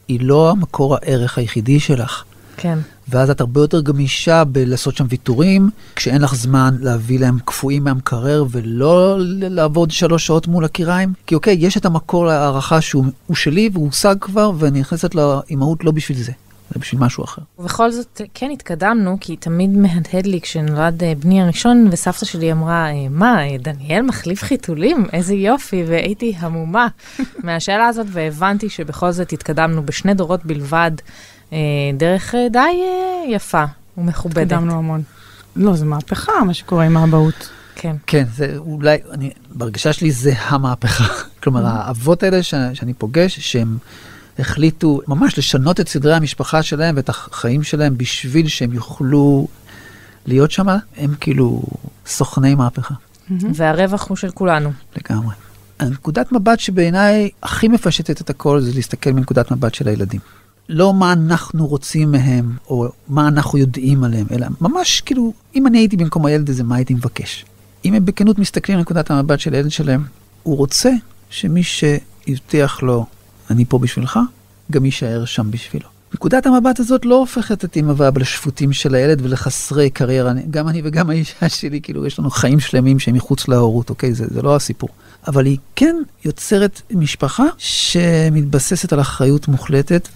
היא 0.09 0.21
לא 0.23 0.51
המקור 0.51 0.95
הערך 0.97 1.39
היחידי 1.39 1.81
שלך. 1.81 2.25
כן. 2.59 2.79
ואז 3.09 3.31
את 3.31 3.41
הרבה 3.41 3.61
יותר 3.61 3.81
גמישה 3.81 4.45
בלעשות 4.45 4.97
שם 4.97 5.07
ויתורים, 5.09 5.71
כשאין 5.97 6.23
לך 6.23 6.35
זמן 6.35 6.77
להביא 6.81 7.21
להם 7.21 7.39
קפואים 7.45 7.85
מהמקרר 7.85 8.45
ולא 8.51 9.17
לעבוד 9.41 9.91
שלוש 9.91 10.27
שעות 10.27 10.47
מול 10.47 10.65
הקיריים. 10.65 11.13
כי 11.27 11.35
אוקיי, 11.35 11.57
יש 11.61 11.77
את 11.77 11.85
המקור 11.85 12.27
להערכה 12.27 12.81
שהוא 12.81 13.05
שלי 13.35 13.71
והוא 13.73 13.87
הושג 13.87 14.15
כבר, 14.21 14.53
ואני 14.59 14.81
נכנסת 14.81 15.15
לאימהות 15.15 15.85
לא 15.85 15.91
בשביל 15.91 16.19
זה. 16.19 16.33
זה 16.71 16.81
בשביל 16.81 17.01
משהו 17.01 17.25
אחר. 17.25 17.43
ובכל 17.59 17.91
זאת, 17.91 18.21
כן 18.35 18.51
התקדמנו, 18.51 19.17
כי 19.21 19.37
תמיד 19.37 19.71
מהדהד 19.71 20.27
לי 20.27 20.41
כשנולד 20.41 21.03
בני 21.19 21.43
הראשון, 21.43 21.89
וסבתא 21.91 22.25
שלי 22.25 22.53
אמרה, 22.53 22.87
מה, 23.11 23.39
דניאל 23.59 24.03
מחליף 24.03 24.43
חיתולים? 24.43 25.07
איזה 25.13 25.35
יופי, 25.35 25.85
והייתי 25.87 26.35
המומה 26.39 26.89
מהשאלה 27.45 27.87
הזאת, 27.87 28.07
והבנתי 28.11 28.69
שבכל 28.69 29.11
זאת 29.13 29.33
התקדמנו 29.33 29.87
בשני 29.87 30.15
דורות 30.15 30.47
בלבד. 30.47 30.91
דרך 31.97 32.35
די 32.51 32.85
יפה 33.29 33.65
ומכובדת. 33.99 34.39
התקדמנו 34.39 34.79
המון. 34.79 35.03
לא, 35.57 35.77
זה 35.77 35.85
מהפכה, 35.85 36.33
מה 36.47 36.55
שקורה 36.55 36.85
עם 36.85 36.97
האבהות. 36.97 37.49
כן. 37.75 37.97
כן, 38.07 38.25
זה 38.35 38.55
אולי, 38.57 38.99
אני, 39.13 39.31
בהרגשה 39.51 39.93
שלי 39.93 40.11
זה 40.11 40.33
המהפכה. 40.37 41.05
כלומר, 41.43 41.67
האבות 41.67 42.23
האלה 42.23 42.43
ש, 42.43 42.55
שאני 42.75 42.95
פוגש, 42.95 43.39
שהם 43.41 43.79
החליטו 44.39 45.01
ממש 45.09 45.39
לשנות 45.39 45.81
את 45.81 45.89
סדרי 45.89 46.15
המשפחה 46.15 46.63
שלהם 46.63 46.97
ואת 46.97 47.09
החיים 47.09 47.63
שלהם 47.63 47.99
בשביל 47.99 48.49
שהם 48.49 48.73
יוכלו 48.73 49.49
להיות 50.27 50.51
שם, 50.51 50.67
הם 50.97 51.15
כאילו 51.21 51.63
סוכני 52.07 52.55
מהפכה. 52.55 52.95
והרווח 53.31 54.09
הוא 54.09 54.17
של 54.17 54.31
כולנו. 54.31 54.73
לגמרי. 54.97 55.35
הנקודת 55.79 56.33
מבט 56.33 56.61
שבעיניי 56.61 57.31
הכי 57.43 57.69
מפשטת 57.69 58.21
את 58.21 58.31
הכל 58.31 58.61
זה 58.61 58.71
להסתכל 58.75 59.11
מנקודת 59.11 59.51
מבט 59.51 59.75
של 59.75 59.89
הילדים. 59.89 60.21
לא 60.69 60.95
מה 60.95 61.13
אנחנו 61.13 61.67
רוצים 61.67 62.13
מהם, 62.13 62.57
או 62.69 62.89
מה 63.09 63.29
אנחנו 63.29 63.59
יודעים 63.59 64.05
עליהם, 64.05 64.27
אלא 64.31 64.47
ממש 64.61 65.01
כאילו, 65.01 65.33
אם 65.55 65.67
אני 65.67 65.79
הייתי 65.79 65.97
במקום 65.97 66.27
הילד 66.27 66.51
הזה, 66.51 66.65
מה 66.65 66.77
הייתי 66.77 66.95
מבקש? 66.95 67.45
אם 67.85 67.95
הם 67.95 68.05
בכנות 68.05 68.39
מסתכלים 68.39 68.79
על 68.79 68.83
נקודת 68.83 69.11
המבט 69.11 69.41
של 69.41 69.55
הילד 69.55 69.71
שלהם, 69.71 70.05
הוא 70.43 70.57
רוצה 70.57 70.91
שמי 71.31 71.63
שהבטיח 71.63 72.83
לו, 72.83 73.07
אני 73.51 73.65
פה 73.65 73.79
בשבילך, 73.79 74.19
גם 74.71 74.85
יישאר 74.85 75.25
שם 75.25 75.51
בשבילו. 75.51 75.89
נקודת 76.15 76.47
המבט 76.47 76.81
הזאת 76.81 77.05
לא 77.05 77.15
הופכת 77.15 77.65
את 77.65 77.77
אמא 77.77 77.93
ואבא 77.97 78.21
לשפוטים 78.21 78.73
של 78.73 78.95
הילד 78.95 79.21
ולחסרי 79.23 79.91
קריירה. 79.91 80.33
גם 80.51 80.69
אני 80.69 80.83
וגם 80.85 81.11
האישה 81.11 81.49
שלי, 81.49 81.81
כאילו, 81.81 82.07
יש 82.07 82.19
לנו 82.19 82.31
חיים 82.31 82.61
שלמים 82.61 82.99
שהם 82.99 83.15
מחוץ 83.15 83.49
להורות, 83.49 83.91
אוקיי? 83.91 84.15
זה, 84.15 84.27
זה 84.31 84.43
לא 84.43 84.57
הסיפור. 84.57 84.89
אבל 85.27 85.47
היא 85.47 85.59
כן 85.77 85.97
יוצרת 86.25 86.83
משפחה 86.91 87.45
שמתבססת 87.59 88.93
על 88.93 89.01
אחריות 89.01 89.49
מוחלטת 89.49 90.09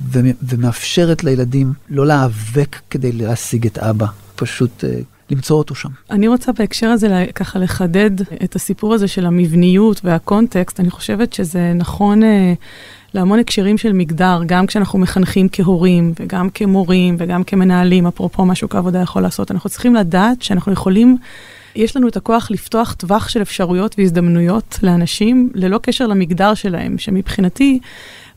ומאפשרת 0.43 1.25
לילדים 1.25 1.73
לא 1.88 2.07
להיאבק 2.07 2.77
כדי 2.91 3.12
להשיג 3.12 3.67
את 3.67 3.79
אבא, 3.79 4.07
פשוט 4.37 4.85
uh, 4.85 4.87
למצוא 5.31 5.59
אותו 5.59 5.75
שם. 5.75 5.88
אני 6.11 6.29
רוצה 6.29 6.53
בהקשר 6.53 6.87
הזה 6.87 7.27
ככה 7.35 7.59
לחדד 7.59 8.11
את 8.45 8.57
הסיפור 8.57 8.95
הזה 8.95 9.09
של 9.09 9.27
המבניות 9.27 10.01
והקונטקסט. 10.05 10.81
אני 10.81 10.91
חושבת 10.91 11.33
שזה 11.33 11.73
נכון... 11.75 12.23
Uh, 12.23 12.27
להמון 13.15 13.38
הקשרים 13.38 13.79
של 13.79 13.93
מגדר, 13.93 14.41
גם 14.47 14.67
כשאנחנו 14.67 14.99
מחנכים 14.99 15.49
כהורים 15.53 16.12
וגם 16.21 16.51
כמורים 16.51 17.17
וגם 17.19 17.45
כמנהלים, 17.45 18.07
אפרופו 18.07 18.45
מה 18.45 18.55
שוק 18.55 18.75
העבודה 18.75 18.99
יכול 18.99 19.23
לעשות. 19.23 19.51
אנחנו 19.51 19.71
צריכים 19.71 19.95
לדעת 19.95 20.43
שאנחנו 20.43 20.73
יכולים, 20.73 21.17
יש 21.77 21.97
לנו 21.97 22.09
את 22.09 22.17
הכוח 22.17 22.51
לפתוח 22.51 22.93
טווח 22.93 23.29
של 23.29 23.43
אפשרויות 23.43 23.95
והזדמנויות 23.99 24.79
לאנשים 24.83 25.51
ללא 25.55 25.79
קשר 25.83 26.07
למגדר 26.07 26.55
שלהם, 26.55 26.99
שמבחינתי, 26.99 27.79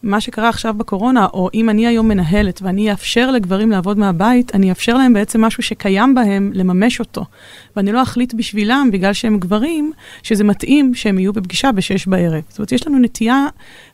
מה 0.06 0.22
שקרה 0.22 0.50
עכשיו 0.50 0.74
בקורונה, 0.74 1.28
או 1.34 1.50
אם 1.54 1.70
אני 1.70 1.88
היום 1.88 2.08
מנהלת 2.08 2.62
ואני 2.62 2.92
אאפשר 2.92 3.32
לגברים 3.32 3.72
לעבוד 3.72 3.98
מהבית, 3.98 4.56
אני 4.56 4.70
אאפשר 4.70 4.94
להם 4.94 5.14
בעצם 5.14 5.42
משהו 5.42 5.64
שקיים 5.64 6.16
בהם 6.16 6.52
לממש 6.54 7.00
אותו. 7.00 7.26
ואני 7.76 7.92
לא 7.92 8.02
אחליט 8.02 8.34
בשבילם, 8.34 8.90
בגלל 8.94 9.14
שהם 9.14 9.40
גברים, 9.40 9.92
שזה 10.24 10.44
מתאים 10.44 10.94
שהם 10.94 11.20
יהיו 11.20 11.34
בפגישה 11.34 11.72
בשש 11.72 12.08
בערב. 12.08 12.42
זאת 12.50 12.60
אומרת, 12.60 12.72
יש 12.72 12.88
לנו 12.88 13.00
נטייה 13.00 13.48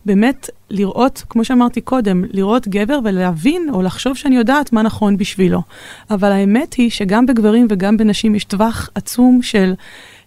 באמת 0.05 0.49
לראות, 0.69 1.23
כמו 1.29 1.45
שאמרתי 1.45 1.81
קודם, 1.81 2.23
לראות 2.31 2.67
גבר 2.67 2.99
ולהבין 3.03 3.69
או 3.73 3.81
לחשוב 3.81 4.17
שאני 4.17 4.35
יודעת 4.35 4.73
מה 4.73 4.81
נכון 4.81 5.17
בשבילו. 5.17 5.61
אבל 6.09 6.31
האמת 6.31 6.73
היא 6.73 6.89
שגם 6.89 7.25
בגברים 7.25 7.67
וגם 7.69 7.97
בנשים 7.97 8.35
יש 8.35 8.43
טווח 8.43 8.89
עצום 8.95 9.41
של 9.41 9.73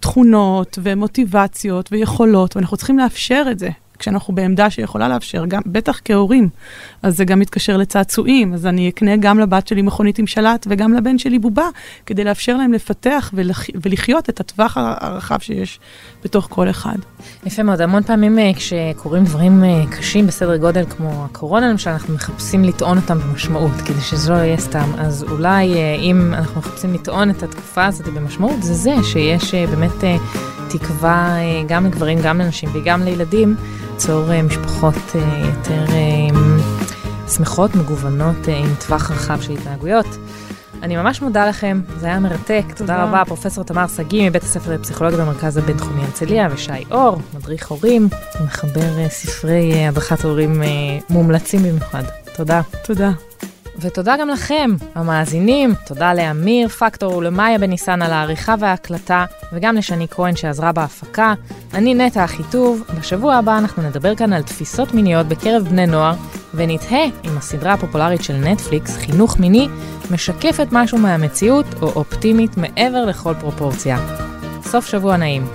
תכונות 0.00 0.78
ומוטיבציות 0.82 1.88
ויכולות, 1.92 2.56
ואנחנו 2.56 2.76
צריכים 2.76 2.98
לאפשר 2.98 3.46
את 3.50 3.58
זה. 3.58 3.68
כשאנחנו 3.98 4.34
בעמדה 4.34 4.70
שיכולה 4.70 5.08
לאפשר, 5.08 5.44
גם, 5.48 5.62
בטח 5.66 6.00
כהורים, 6.04 6.48
אז 7.02 7.16
זה 7.16 7.24
גם 7.24 7.40
מתקשר 7.40 7.76
לצעצועים, 7.76 8.54
אז 8.54 8.66
אני 8.66 8.88
אקנה 8.88 9.16
גם 9.16 9.38
לבת 9.38 9.68
שלי 9.68 9.82
מכונית 9.82 10.18
עם 10.18 10.26
שלט 10.26 10.66
וגם 10.70 10.92
לבן 10.94 11.18
שלי 11.18 11.38
בובה, 11.38 11.68
כדי 12.06 12.24
לאפשר 12.24 12.56
להם 12.56 12.72
לפתח 12.72 13.30
ולח, 13.34 13.64
ולחיות 13.82 14.30
את 14.30 14.40
הטווח 14.40 14.76
הרחב 14.76 15.38
שיש 15.40 15.80
בתוך 16.24 16.46
כל 16.50 16.70
אחד. 16.70 16.96
יפה 17.46 17.62
מאוד, 17.62 17.80
המון 17.80 18.02
פעמים 18.02 18.38
אה, 18.38 18.50
כשקורים 18.56 19.24
דברים 19.24 19.64
אה, 19.64 19.84
קשים 19.90 20.26
בסדר 20.26 20.56
גודל 20.56 20.84
כמו 20.84 21.24
הקורונה 21.24 21.70
למשל, 21.70 21.90
אנחנו 21.90 22.14
מחפשים 22.14 22.64
לטעון 22.64 22.98
אותם 22.98 23.18
במשמעות, 23.18 23.72
כדי 23.84 24.00
שזה 24.00 24.32
לא 24.32 24.36
יהיה 24.36 24.58
סתם. 24.58 24.88
אז 24.98 25.22
אולי 25.22 25.74
אה, 25.74 25.94
אם 25.94 26.34
אנחנו 26.34 26.60
מחפשים 26.60 26.94
לטעון 26.94 27.30
את 27.30 27.42
התקופה 27.42 27.86
הזאת 27.86 28.06
במשמעות, 28.06 28.62
זה 28.62 28.74
זה 28.74 28.94
שיש 29.02 29.54
באמת 29.54 30.20
תקווה 30.68 31.36
גם 31.68 31.86
לגברים, 31.86 32.18
גם 32.22 32.38
לנשים 32.38 32.68
וגם 32.72 33.02
לילדים, 33.02 33.56
ליצור 33.94 34.42
משפחות 34.42 34.94
יותר 35.44 35.84
שמחות, 37.36 37.74
מגוונות, 37.74 38.36
עם 38.48 38.74
טווח 38.86 39.10
רחב 39.10 39.40
של 39.40 39.52
התנהגויות. 39.52 40.06
אני 40.82 40.96
ממש 40.96 41.22
מודה 41.22 41.48
לכם, 41.48 41.80
זה 41.98 42.06
היה 42.06 42.20
מרתק. 42.20 42.62
תודה, 42.68 42.74
תודה 42.76 43.04
רבה, 43.04 43.22
פרופסור 43.26 43.64
תמר 43.64 43.86
שגיא 43.86 44.30
מבית 44.30 44.42
הספר 44.42 44.74
לפסיכולוגיה 44.74 45.18
במרכז 45.18 45.56
הבינתחומי 45.56 46.02
הרצליה, 46.04 46.48
ושי 46.52 46.72
אור, 46.90 47.18
מדריך 47.34 47.68
הורים, 47.70 48.08
מחבר 48.44 48.98
אה, 48.98 49.08
ספרי 49.08 49.72
אה, 49.74 49.88
הדרכת 49.88 50.24
הורים 50.24 50.62
אה, 50.62 50.68
מומלצים 51.10 51.62
במיוחד. 51.62 52.02
תודה. 52.36 52.60
תודה. 52.84 53.10
ותודה 53.78 54.16
גם 54.20 54.28
לכם, 54.28 54.70
המאזינים. 54.94 55.74
תודה 55.86 56.14
לאמיר 56.14 56.68
פקטור 56.68 57.16
ולמאיה 57.16 57.58
בניסן 57.58 58.02
על 58.02 58.12
העריכה 58.12 58.54
וההקלטה, 58.58 59.24
וגם 59.52 59.76
לשני 59.76 60.06
כהן 60.10 60.36
שעזרה 60.36 60.72
בהפקה. 60.72 61.34
אני 61.74 61.94
נטע 61.94 62.24
אחיטוב, 62.24 62.82
בשבוע 62.98 63.34
הבא 63.34 63.58
אנחנו 63.58 63.82
נדבר 63.82 64.14
כאן 64.14 64.32
על 64.32 64.42
תפיסות 64.42 64.94
מיניות 64.94 65.26
בקרב 65.26 65.62
בני 65.68 65.86
נוער, 65.86 66.14
ונתהה 66.54 67.04
אם 67.04 67.38
הסדרה 67.38 67.72
הפופולרית 67.72 68.22
של 68.22 68.36
נטפליקס, 68.36 68.96
חינוך 68.96 69.38
מיני, 69.40 69.68
משקפת 70.10 70.66
משהו 70.72 70.98
מהמציאות 70.98 71.66
או 71.82 71.88
אופטימית 71.88 72.56
מעבר 72.56 73.04
לכל 73.04 73.34
פרופורציה. 73.40 73.98
סוף 74.62 74.86
שבוע 74.86 75.16
נעים. 75.16 75.46